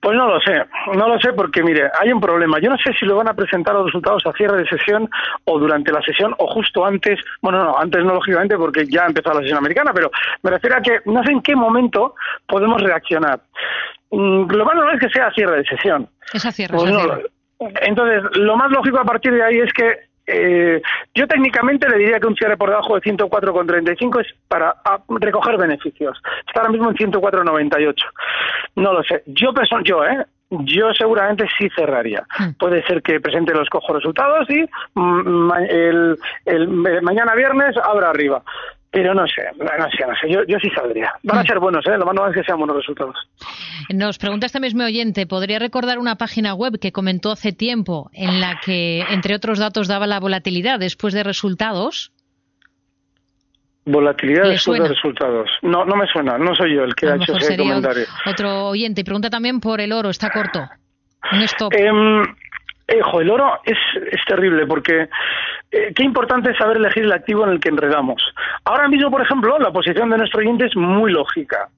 Pues 0.00 0.16
no 0.16 0.28
lo 0.28 0.40
sé, 0.40 0.64
no 0.94 1.08
lo 1.08 1.18
sé 1.20 1.32
porque 1.34 1.62
mire, 1.62 1.90
hay 2.00 2.12
un 2.12 2.20
problema. 2.20 2.58
Yo 2.60 2.70
no 2.70 2.78
sé 2.78 2.92
si 2.98 3.04
lo 3.04 3.16
van 3.16 3.28
a 3.28 3.34
presentar 3.34 3.74
los 3.74 3.86
resultados 3.86 4.24
a 4.24 4.32
cierre 4.32 4.58
de 4.58 4.68
sesión 4.68 5.08
o 5.44 5.58
durante 5.58 5.92
la 5.92 6.00
sesión 6.00 6.34
o 6.38 6.46
justo 6.46 6.86
antes. 6.86 7.20
Bueno, 7.42 7.62
no, 7.62 7.78
antes 7.78 8.02
no 8.04 8.14
lógicamente 8.14 8.56
porque 8.56 8.86
ya 8.86 9.04
ha 9.04 9.08
empezado 9.08 9.36
la 9.36 9.42
sesión 9.42 9.58
americana, 9.58 9.92
pero 9.92 10.10
me 10.42 10.50
refiero 10.50 10.76
a 10.76 10.80
que 10.80 11.00
no 11.04 11.22
sé 11.24 11.32
en 11.32 11.42
qué 11.42 11.54
momento 11.54 12.14
podemos 12.46 12.80
reaccionar. 12.80 12.99
Mm, 14.10 14.50
lo 14.50 14.64
más 14.64 14.74
normal 14.74 14.94
es 14.94 15.00
que 15.00 15.10
sea 15.10 15.30
cierre 15.32 15.58
de 15.58 15.64
sesión. 15.64 16.08
Es 16.32 16.44
a 16.44 16.52
cierre. 16.52 16.76
Pues 16.76 16.92
entonces, 17.82 18.22
lo 18.36 18.56
más 18.56 18.70
lógico 18.70 18.98
a 18.98 19.04
partir 19.04 19.32
de 19.32 19.42
ahí 19.42 19.58
es 19.58 19.72
que 19.72 20.10
eh, 20.26 20.80
yo 21.14 21.26
técnicamente 21.26 21.88
le 21.88 21.98
diría 21.98 22.20
que 22.20 22.26
un 22.26 22.36
cierre 22.36 22.56
por 22.56 22.70
debajo 22.70 22.94
de 22.94 23.02
104,35 23.02 24.20
es 24.20 24.28
para 24.48 24.76
recoger 25.08 25.56
beneficios. 25.56 26.20
Está 26.46 26.60
ahora 26.60 26.72
mismo 26.72 26.90
en 26.90 26.96
104,98. 26.96 27.94
No 28.76 28.92
lo 28.92 29.02
sé. 29.02 29.22
Yo, 29.26 29.52
yo, 29.84 30.04
¿eh? 30.04 30.24
Yo 30.50 30.92
seguramente 30.94 31.46
sí 31.58 31.68
cerraría. 31.76 32.24
Hmm. 32.38 32.52
Puede 32.58 32.82
ser 32.84 33.02
que 33.02 33.20
presente 33.20 33.54
los 33.54 33.68
cojos 33.68 33.96
resultados 33.96 34.48
y 34.50 34.64
mm, 34.94 35.52
el, 35.68 36.18
el, 36.44 36.68
mañana 37.02 37.34
viernes 37.34 37.76
abra 37.76 38.10
arriba. 38.10 38.42
Pero 38.92 39.14
no 39.14 39.24
sé, 39.28 39.42
no 39.56 39.66
sé, 39.66 40.06
no 40.06 40.14
sé. 40.20 40.28
Yo, 40.28 40.40
yo 40.48 40.58
sí 40.58 40.68
saldría. 40.70 41.12
Van 41.22 41.38
a 41.38 41.42
mm. 41.42 41.46
ser 41.46 41.58
buenos, 41.60 41.86
¿eh? 41.86 41.96
Lo 41.96 42.06
más 42.06 42.14
normal 42.14 42.32
es 42.32 42.40
que 42.40 42.44
sean 42.44 42.58
buenos 42.58 42.76
resultados. 42.76 43.14
Nos 43.88 44.18
pregunta 44.18 44.46
este 44.46 44.58
mismo 44.58 44.84
oyente, 44.84 45.26
¿podría 45.26 45.60
recordar 45.60 45.98
una 45.98 46.16
página 46.16 46.54
web 46.54 46.78
que 46.80 46.90
comentó 46.90 47.30
hace 47.30 47.52
tiempo 47.52 48.10
en 48.12 48.40
la 48.40 48.58
que, 48.64 49.04
entre 49.10 49.36
otros 49.36 49.60
datos, 49.60 49.86
daba 49.86 50.08
la 50.08 50.18
volatilidad 50.18 50.80
después 50.80 51.14
de 51.14 51.22
resultados? 51.22 52.12
Volatilidad 53.84 54.48
después 54.48 54.82
de 54.82 54.88
resultados. 54.88 55.48
No, 55.62 55.84
no 55.84 55.94
me 55.94 56.06
suena. 56.08 56.36
No 56.36 56.54
soy 56.56 56.74
yo 56.74 56.82
el 56.82 56.94
que 56.94 57.08
ha 57.08 57.14
hecho 57.14 57.36
ese 57.36 57.56
comentario. 57.56 58.04
Otro 58.26 58.66
oyente. 58.66 59.02
Y 59.02 59.04
pregunta 59.04 59.30
también 59.30 59.60
por 59.60 59.80
el 59.80 59.92
oro. 59.92 60.10
Está 60.10 60.30
corto. 60.30 60.60
Un 61.32 61.42
stop. 61.42 61.72
Ejo, 62.90 63.20
el 63.20 63.30
oro 63.30 63.60
es, 63.64 63.78
terrible 64.26 64.66
porque 64.66 65.08
eh, 65.70 65.92
qué 65.94 66.02
importante 66.02 66.50
es 66.50 66.58
saber 66.58 66.78
elegir 66.78 67.04
el 67.04 67.12
activo 67.12 67.44
en 67.44 67.50
el 67.50 67.60
que 67.60 67.68
enredamos. 67.68 68.20
Ahora 68.64 68.88
mismo, 68.88 69.10
por 69.10 69.22
ejemplo, 69.22 69.58
la 69.60 69.70
posición 69.70 70.10
de 70.10 70.18
nuestro 70.18 70.40
oyente 70.40 70.66
es 70.66 70.74
muy 70.74 71.12
lógica. 71.12 71.68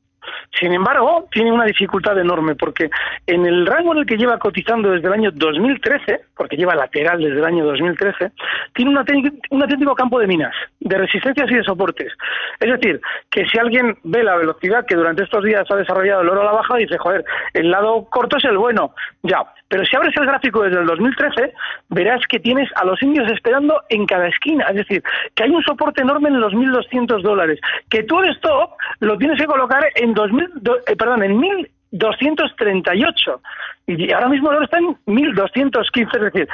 Sin 0.59 0.73
embargo, 0.73 1.29
tiene 1.33 1.51
una 1.51 1.65
dificultad 1.65 2.19
enorme 2.19 2.55
porque 2.55 2.89
en 3.27 3.47
el 3.47 3.67
rango 3.67 3.93
en 3.93 3.99
el 3.99 4.07
que 4.07 4.17
lleva 4.17 4.39
cotizando 4.39 4.91
desde 4.91 5.07
el 5.09 5.13
año 5.13 5.31
2013, 5.33 6.21
porque 6.37 6.57
lleva 6.57 6.75
lateral 6.75 7.19
desde 7.19 7.39
el 7.39 7.45
año 7.45 7.65
2013, 7.65 8.33
tiene 8.75 8.91
un 8.91 9.63
auténtico 9.63 9.95
campo 9.95 10.19
de 10.19 10.27
minas, 10.27 10.55
de 10.81 10.99
resistencias 10.99 11.51
y 11.51 11.55
de 11.55 11.65
soportes. 11.65 12.13
Es 12.61 12.71
decir, 12.71 13.01
que 13.31 13.47
si 13.47 13.59
alguien 13.59 13.97
ve 14.05 14.23
la 14.23 14.37
velocidad 14.37 14.87
que 14.87 14.95
durante 14.95 15.25
estos 15.25 15.45
días 15.45 15.65
ha 15.71 15.77
desarrollado 15.77 16.23
el 16.23 16.29
oro 16.29 16.43
a 16.43 16.45
la 16.45 16.53
baja, 16.53 16.77
dice, 16.77 16.99
joder, 16.99 17.25
el 17.55 17.71
lado 17.71 18.07
corto 18.11 18.37
es 18.37 18.45
el 18.45 18.59
bueno. 18.59 18.95
Ya, 19.23 19.43
pero 19.73 19.87
si 19.87 19.97
abres 19.97 20.15
el 20.19 20.27
gráfico 20.27 20.63
desde 20.65 20.81
el 20.81 20.87
2013, 20.87 21.55
verás 21.89 22.21
que 22.29 22.39
tienes 22.39 22.69
a 22.77 22.85
los 22.85 23.03
indios 23.03 23.33
esperando 23.33 23.81
en 23.89 24.05
cada 24.05 24.29
esquina. 24.29 24.67
Es 24.69 24.77
decir, 24.77 25.03
que 25.35 25.45
hay 25.45 25.51
un 25.51 25.63
soporte 25.63 26.03
enorme 26.03 26.29
en 26.29 26.41
los 26.41 26.53
1.200 26.53 27.23
dólares, 27.23 27.59
que 27.89 28.03
tú 28.03 28.21
el 28.21 28.35
stop 28.35 28.73
lo 29.01 29.17
tienes 29.17 29.41
que 29.41 29.47
colocar 29.47 29.83
en 29.95 30.13
2000, 30.13 30.45
eh, 30.89 30.95
perdón, 30.95 31.23
en 31.23 31.41
1.238. 31.91 33.41
Y 33.87 34.13
ahora 34.13 34.29
mismo 34.29 34.53
el 34.53 34.63
está 34.63 34.77
en 34.77 34.95
1.215, 35.07 36.17
es 36.17 36.21
decir, 36.21 36.47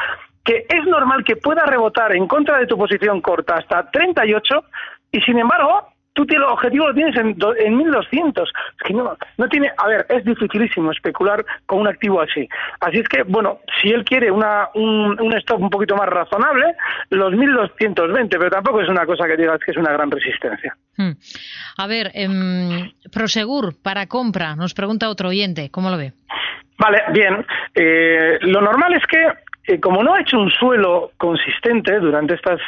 que 0.44 0.66
es 0.68 0.84
normal 0.86 1.24
que 1.24 1.34
pueda 1.34 1.66
rebotar 1.66 2.14
en 2.14 2.28
contra 2.28 2.58
de 2.58 2.68
tu 2.68 2.78
posición 2.78 3.20
corta 3.20 3.56
hasta 3.56 3.90
38 3.90 4.64
y 5.10 5.20
sin 5.22 5.40
embargo 5.40 5.88
tú 6.18 6.26
tienes, 6.26 6.48
el 6.48 6.52
objetivo 6.52 6.88
lo 6.88 6.94
tienes 6.94 7.16
en, 7.16 7.36
en 7.64 7.76
1200. 7.76 8.48
Es 8.48 8.82
que 8.84 8.92
no, 8.92 9.16
no 9.36 9.48
tiene, 9.48 9.70
a 9.76 9.86
ver, 9.86 10.04
es 10.08 10.24
dificilísimo 10.24 10.90
especular 10.90 11.44
con 11.64 11.78
un 11.78 11.86
activo 11.86 12.20
así. 12.20 12.48
Así 12.80 12.98
es 12.98 13.08
que, 13.08 13.22
bueno, 13.22 13.60
si 13.80 13.90
él 13.90 14.04
quiere 14.04 14.28
una, 14.28 14.68
un, 14.74 15.20
un 15.20 15.32
stop 15.38 15.60
un 15.60 15.70
poquito 15.70 15.94
más 15.94 16.08
razonable, 16.08 16.74
los 17.10 17.32
1220, 17.32 18.36
pero 18.36 18.50
tampoco 18.50 18.80
es 18.80 18.88
una 18.88 19.06
cosa 19.06 19.28
que 19.28 19.36
digas 19.36 19.60
que 19.64 19.70
es 19.70 19.76
una 19.76 19.92
gran 19.92 20.10
resistencia. 20.10 20.76
Hmm. 20.96 21.12
A 21.76 21.86
ver, 21.86 22.10
eh, 22.14 22.92
Prosegur 23.12 23.80
para 23.80 24.06
compra, 24.06 24.56
nos 24.56 24.74
pregunta 24.74 25.08
otro 25.08 25.28
oyente, 25.28 25.70
¿cómo 25.70 25.88
lo 25.88 25.98
ve? 25.98 26.14
Vale, 26.78 27.02
bien. 27.12 27.46
Eh, 27.74 28.38
lo 28.42 28.60
normal 28.60 28.94
es 28.94 29.06
que 29.06 29.24
como 29.76 30.02
no 30.02 30.14
ha 30.14 30.20
hecho 30.20 30.38
un 30.38 30.50
suelo 30.50 31.12
consistente 31.18 31.98
durante 32.00 32.34
estas 32.34 32.60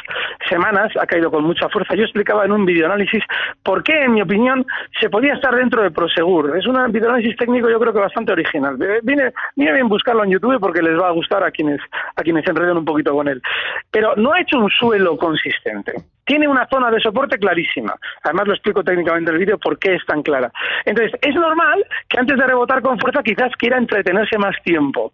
semanas, 0.47 0.91
ha 0.99 1.07
caído 1.07 1.31
con 1.31 1.43
mucha 1.43 1.67
fuerza. 1.69 1.95
Yo 1.95 2.03
explicaba 2.03 2.45
en 2.45 2.51
un 2.51 2.65
videoanálisis 2.65 3.23
por 3.63 3.83
qué, 3.83 4.03
en 4.03 4.13
mi 4.13 4.21
opinión, 4.21 4.65
se 4.99 5.09
podía 5.09 5.33
estar 5.33 5.55
dentro 5.55 5.81
de 5.81 5.91
Prosegur. 5.91 6.55
Es 6.57 6.67
un 6.67 6.91
videoanálisis 6.91 7.35
técnico, 7.37 7.69
yo 7.69 7.79
creo 7.79 7.93
que 7.93 7.99
bastante 7.99 8.31
original. 8.31 8.77
Eh, 8.81 8.99
viene, 9.03 9.33
viene 9.55 9.73
bien 9.73 9.89
buscarlo 9.89 10.23
en 10.23 10.31
YouTube 10.31 10.59
porque 10.59 10.81
les 10.81 10.99
va 10.99 11.07
a 11.07 11.11
gustar 11.11 11.43
a 11.43 11.51
quienes, 11.51 11.81
a 12.15 12.21
quienes 12.21 12.45
se 12.45 12.51
enreden 12.51 12.77
un 12.77 12.85
poquito 12.85 13.13
con 13.13 13.27
él. 13.27 13.41
Pero 13.89 14.15
no 14.15 14.33
ha 14.33 14.41
hecho 14.41 14.59
un 14.59 14.69
suelo 14.69 15.17
consistente 15.17 15.93
tiene 16.23 16.47
una 16.47 16.65
zona 16.67 16.89
de 16.89 17.01
soporte 17.01 17.37
clarísima. 17.37 17.93
Además 18.23 18.47
lo 18.47 18.53
explico 18.53 18.83
técnicamente 18.85 19.31
en 19.31 19.35
el 19.35 19.39
vídeo 19.41 19.57
por 19.57 19.77
qué 19.77 19.95
es 19.95 20.05
tan 20.05 20.21
clara. 20.23 20.49
Entonces, 20.85 21.19
es 21.21 21.35
normal 21.35 21.85
que 22.07 22.19
antes 22.19 22.37
de 22.37 22.47
rebotar 22.47 22.81
con 22.81 22.97
fuerza 22.99 23.21
quizás 23.21 23.51
quiera 23.57 23.77
entretenerse 23.77 24.37
más 24.37 24.55
tiempo. 24.63 25.11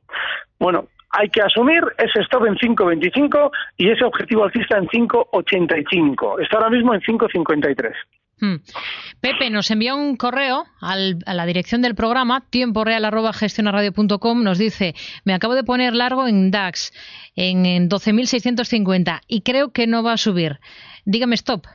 Bueno, 0.60 0.86
hay 1.18 1.30
que 1.30 1.42
asumir 1.42 1.82
ese 1.98 2.20
stop 2.22 2.46
en 2.46 2.56
5.25 2.56 3.52
y 3.78 3.90
ese 3.90 4.06
objetivo 4.06 4.44
alcista 4.44 4.78
en 4.78 4.88
5.85. 4.88 6.42
Está 6.44 6.58
ahora 6.58 6.70
mismo 6.70 6.94
en 6.94 7.02
5.53. 7.02 7.94
Hmm. 8.40 8.58
Pepe 9.20 9.50
nos 9.50 9.72
envía 9.72 9.96
un 9.96 10.16
correo 10.16 10.66
a 10.80 11.34
la 11.34 11.46
dirección 11.48 11.82
del 11.82 11.96
programa, 11.96 12.44
tiempo 12.52 12.84
real 12.84 13.02
nos 14.44 14.58
dice, 14.60 14.94
me 15.26 15.34
acabo 15.34 15.56
de 15.56 15.64
poner 15.64 15.94
largo 15.96 16.28
en 16.28 16.52
DAX, 16.52 16.94
en, 17.36 17.66
en 17.66 17.90
12.650 17.90 19.22
y 19.28 19.42
creo 19.42 19.72
que 19.72 19.88
no 19.88 20.04
va 20.04 20.14
a 20.14 20.18
subir. 20.18 20.60
Dígame 21.06 21.34
stop. 21.34 21.66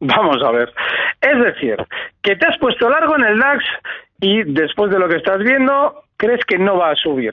Vamos 0.00 0.42
a 0.44 0.50
ver. 0.50 0.72
Es 1.20 1.38
decir, 1.38 1.76
que 2.22 2.34
te 2.34 2.46
has 2.46 2.58
puesto 2.58 2.90
largo 2.90 3.14
en 3.16 3.26
el 3.26 3.38
DAX 3.38 3.64
y 4.20 4.42
después 4.42 4.90
de 4.90 4.98
lo 4.98 5.08
que 5.08 5.16
estás 5.16 5.38
viendo, 5.38 6.02
crees 6.16 6.44
que 6.46 6.58
no 6.58 6.76
va 6.78 6.90
a 6.90 6.96
subir. 6.96 7.32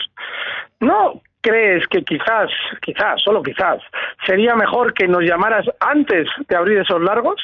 ¿No 0.80 1.22
crees 1.42 1.88
que 1.88 2.04
quizás, 2.04 2.52
quizás, 2.82 3.22
solo 3.22 3.42
quizás, 3.42 3.82
sería 4.26 4.56
mejor 4.56 4.94
que 4.94 5.08
nos 5.08 5.24
llamaras 5.24 5.66
antes 5.80 6.28
de 6.48 6.56
abrir 6.56 6.80
esos 6.80 7.02
largos? 7.02 7.42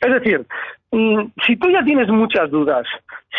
Es 0.00 0.12
decir, 0.12 0.46
mm, 0.90 1.26
si 1.46 1.56
tú 1.56 1.70
ya 1.70 1.82
tienes 1.84 2.08
muchas 2.08 2.50
dudas, 2.50 2.86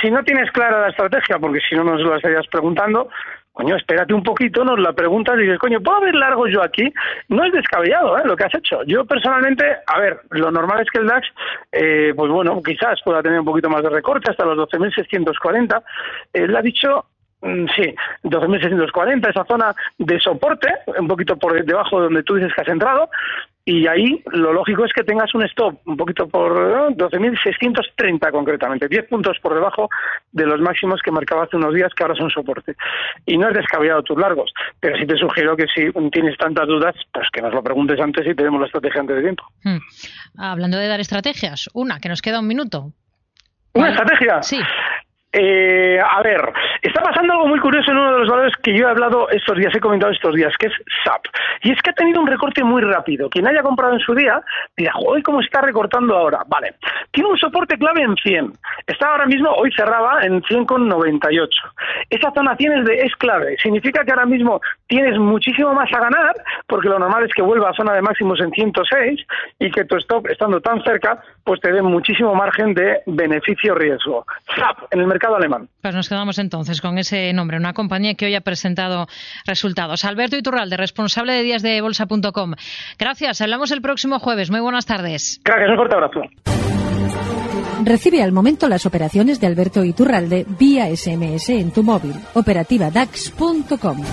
si 0.01 0.09
no 0.09 0.23
tienes 0.23 0.51
clara 0.51 0.81
la 0.81 0.89
estrategia, 0.89 1.39
porque 1.39 1.59
si 1.67 1.75
no 1.75 1.83
nos 1.83 2.01
lo 2.01 2.15
estarías 2.15 2.47
preguntando, 2.47 3.09
coño, 3.57 3.75
espérate 3.75 4.13
un 4.13 4.21
poquito, 4.21 4.63
nos 4.63 4.79
la 4.79 4.93
preguntas 4.93 5.35
y 5.37 5.41
dices, 5.41 5.57
coño, 5.57 5.81
¿puedo 5.81 5.97
abrir 5.97 6.13
largos 6.13 6.51
yo 6.51 6.61
aquí? 6.61 6.93
No 7.29 7.43
es 7.43 7.51
descabellado 7.51 8.17
¿eh? 8.19 8.21
lo 8.23 8.35
que 8.35 8.43
has 8.43 8.53
hecho. 8.53 8.83
Yo 8.85 9.03
personalmente, 9.05 9.65
a 9.87 9.99
ver, 9.99 10.21
lo 10.29 10.51
normal 10.51 10.81
es 10.81 10.89
que 10.91 10.99
el 10.99 11.07
DAX, 11.07 11.27
eh, 11.71 12.13
pues 12.15 12.31
bueno, 12.31 12.61
quizás 12.63 13.01
pueda 13.03 13.23
tener 13.23 13.39
un 13.39 13.45
poquito 13.45 13.67
más 13.67 13.81
de 13.81 13.89
recorte 13.89 14.29
hasta 14.29 14.45
los 14.45 14.57
12.640. 14.69 15.83
Él 16.33 16.55
ha 16.55 16.61
dicho 16.61 17.05
sí, 17.75 17.95
12.640, 18.23 19.29
esa 19.29 19.45
zona 19.45 19.75
de 19.97 20.19
soporte, 20.19 20.69
un 20.99 21.07
poquito 21.07 21.37
por 21.37 21.63
debajo 21.65 21.97
de 21.97 22.03
donde 22.05 22.23
tú 22.23 22.35
dices 22.35 22.53
que 22.53 22.61
has 22.61 22.67
entrado, 22.67 23.09
y 23.67 23.85
ahí 23.85 24.23
lo 24.31 24.53
lógico 24.53 24.85
es 24.85 24.93
que 24.93 25.03
tengas 25.03 25.35
un 25.35 25.43
stop 25.43 25.77
un 25.85 25.97
poquito 25.97 26.25
por 26.29 26.95
12.630 26.95 28.31
concretamente, 28.31 28.87
10 28.87 29.09
puntos 29.09 29.37
por 29.41 29.53
debajo 29.53 29.89
de 30.31 30.45
los 30.45 30.61
máximos 30.61 31.01
que 31.01 31.11
marcaba 31.11 31.43
hace 31.43 31.57
unos 31.57 31.73
días 31.73 31.91
que 31.93 32.01
ahora 32.01 32.15
son 32.15 32.29
soporte. 32.29 32.75
Y 33.25 33.37
no 33.37 33.49
es 33.49 33.55
descabellado 33.55 34.03
tus 34.03 34.17
largos, 34.17 34.53
pero 34.79 34.97
sí 34.97 35.05
te 35.05 35.17
sugiero 35.17 35.57
que 35.57 35.65
si 35.67 35.91
tienes 36.11 36.37
tantas 36.37 36.65
dudas, 36.65 36.95
pues 37.11 37.27
que 37.29 37.41
nos 37.41 37.53
lo 37.53 37.61
preguntes 37.61 37.99
antes 37.99 38.25
y 38.25 38.33
tenemos 38.33 38.61
la 38.61 38.67
estrategia 38.67 39.01
antes 39.01 39.17
de 39.17 39.21
tiempo. 39.21 39.43
Hmm. 39.65 39.79
Hablando 40.37 40.77
de 40.77 40.87
dar 40.87 41.01
estrategias, 41.01 41.69
una, 41.73 41.99
que 41.99 42.07
nos 42.07 42.21
queda 42.21 42.39
un 42.39 42.47
minuto. 42.47 42.93
¿Una 43.73 43.89
estrategia? 43.89 44.41
Sí. 44.43 44.61
Eh, 45.39 45.99
a 45.99 46.23
ver, 46.23 46.41
está 46.81 46.99
pasando 47.03 47.33
algo 47.33 47.47
muy 47.47 47.59
curioso 47.59 47.91
en 47.91 47.97
uno 47.97 48.13
de 48.13 48.19
los 48.21 48.29
valores 48.29 48.55
que 48.63 48.75
yo 48.75 48.87
he 48.87 48.89
hablado 48.89 49.29
estos 49.29 49.55
días, 49.55 49.73
he 49.75 49.79
comentado 49.79 50.11
estos 50.11 50.33
días, 50.33 50.51
que 50.57 50.65
es 50.65 50.73
SAP. 51.03 51.25
Y 51.61 51.71
es 51.71 51.81
que 51.83 51.91
ha 51.91 51.93
tenido 51.93 52.19
un 52.21 52.25
recorte 52.25 52.63
muy 52.63 52.81
rápido. 52.81 53.29
Quien 53.29 53.47
haya 53.47 53.61
comprado 53.61 53.93
en 53.93 53.99
su 53.99 54.15
día 54.15 54.41
dirá, 54.75 54.93
joder, 54.93 55.21
¿cómo 55.21 55.41
está 55.41 55.61
recortando 55.61 56.17
ahora? 56.17 56.39
Vale, 56.47 56.73
tiene 57.11 57.29
un 57.29 57.37
soporte 57.37 57.77
clave 57.77 58.01
en 58.01 58.15
100. 58.15 58.51
Está 58.87 59.11
ahora 59.11 59.27
mismo, 59.27 59.51
hoy 59.51 59.71
cerraba 59.73 60.23
en 60.23 60.41
100,98. 60.41 61.47
Esa 62.09 62.31
zona 62.31 62.55
100 62.55 62.73
es, 62.79 62.85
de, 62.85 62.95
es 63.01 63.15
clave. 63.17 63.57
Significa 63.61 64.03
que 64.03 64.11
ahora 64.11 64.25
mismo 64.25 64.59
tienes 64.87 65.19
muchísimo 65.19 65.71
más 65.73 65.93
a 65.93 65.99
ganar, 65.99 66.35
porque 66.65 66.89
lo 66.89 66.97
normal 66.97 67.25
es 67.25 67.33
que 67.35 67.43
vuelva 67.43 67.69
a 67.69 67.73
zona 67.73 67.93
de 67.93 68.01
máximos 68.01 68.39
en 68.39 68.49
106 68.49 69.21
y 69.59 69.69
que 69.69 69.85
tu 69.85 69.97
stop, 69.97 70.27
estando 70.29 70.61
tan 70.61 70.81
cerca, 70.83 71.21
pues 71.43 71.61
te 71.61 71.71
dé 71.71 71.83
muchísimo 71.83 72.33
margen 72.33 72.73
de 72.73 73.01
beneficio-riesgo. 73.05 74.25
SAP 74.55 74.91
en 74.91 75.01
el 75.01 75.07
mercado 75.27 75.35
alemán. 75.35 75.69
Pues 75.81 75.93
nos 75.93 76.09
quedamos 76.09 76.39
entonces 76.39 76.81
con 76.81 76.97
ese 76.97 77.31
nombre, 77.33 77.57
una 77.57 77.73
compañía 77.73 78.15
que 78.15 78.25
hoy 78.25 78.35
ha 78.35 78.41
presentado 78.41 79.07
resultados. 79.45 80.05
Alberto 80.05 80.37
Iturralde, 80.37 80.77
responsable 80.77 81.33
de 81.33 81.43
días 81.43 81.61
de 81.61 81.81
bolsa.com. 81.81 82.53
Gracias, 82.97 83.41
hablamos 83.41 83.71
el 83.71 83.81
próximo 83.81 84.19
jueves. 84.19 84.49
Muy 84.49 84.61
buenas 84.61 84.85
tardes. 84.85 85.41
Gracias, 85.43 85.69
un 85.69 85.75
fuerte 85.75 85.95
abrazo. 85.95 86.21
Recibe 87.83 88.23
al 88.23 88.31
momento 88.31 88.67
las 88.67 88.85
operaciones 88.85 89.39
de 89.39 89.47
Alberto 89.47 89.83
Iturralde 89.83 90.45
vía 90.59 90.87
SMS 90.87 91.49
en 91.49 91.71
tu 91.71 91.83
móvil. 91.83 92.13
Operativa 92.33 92.89
DAX.com. 92.89 94.03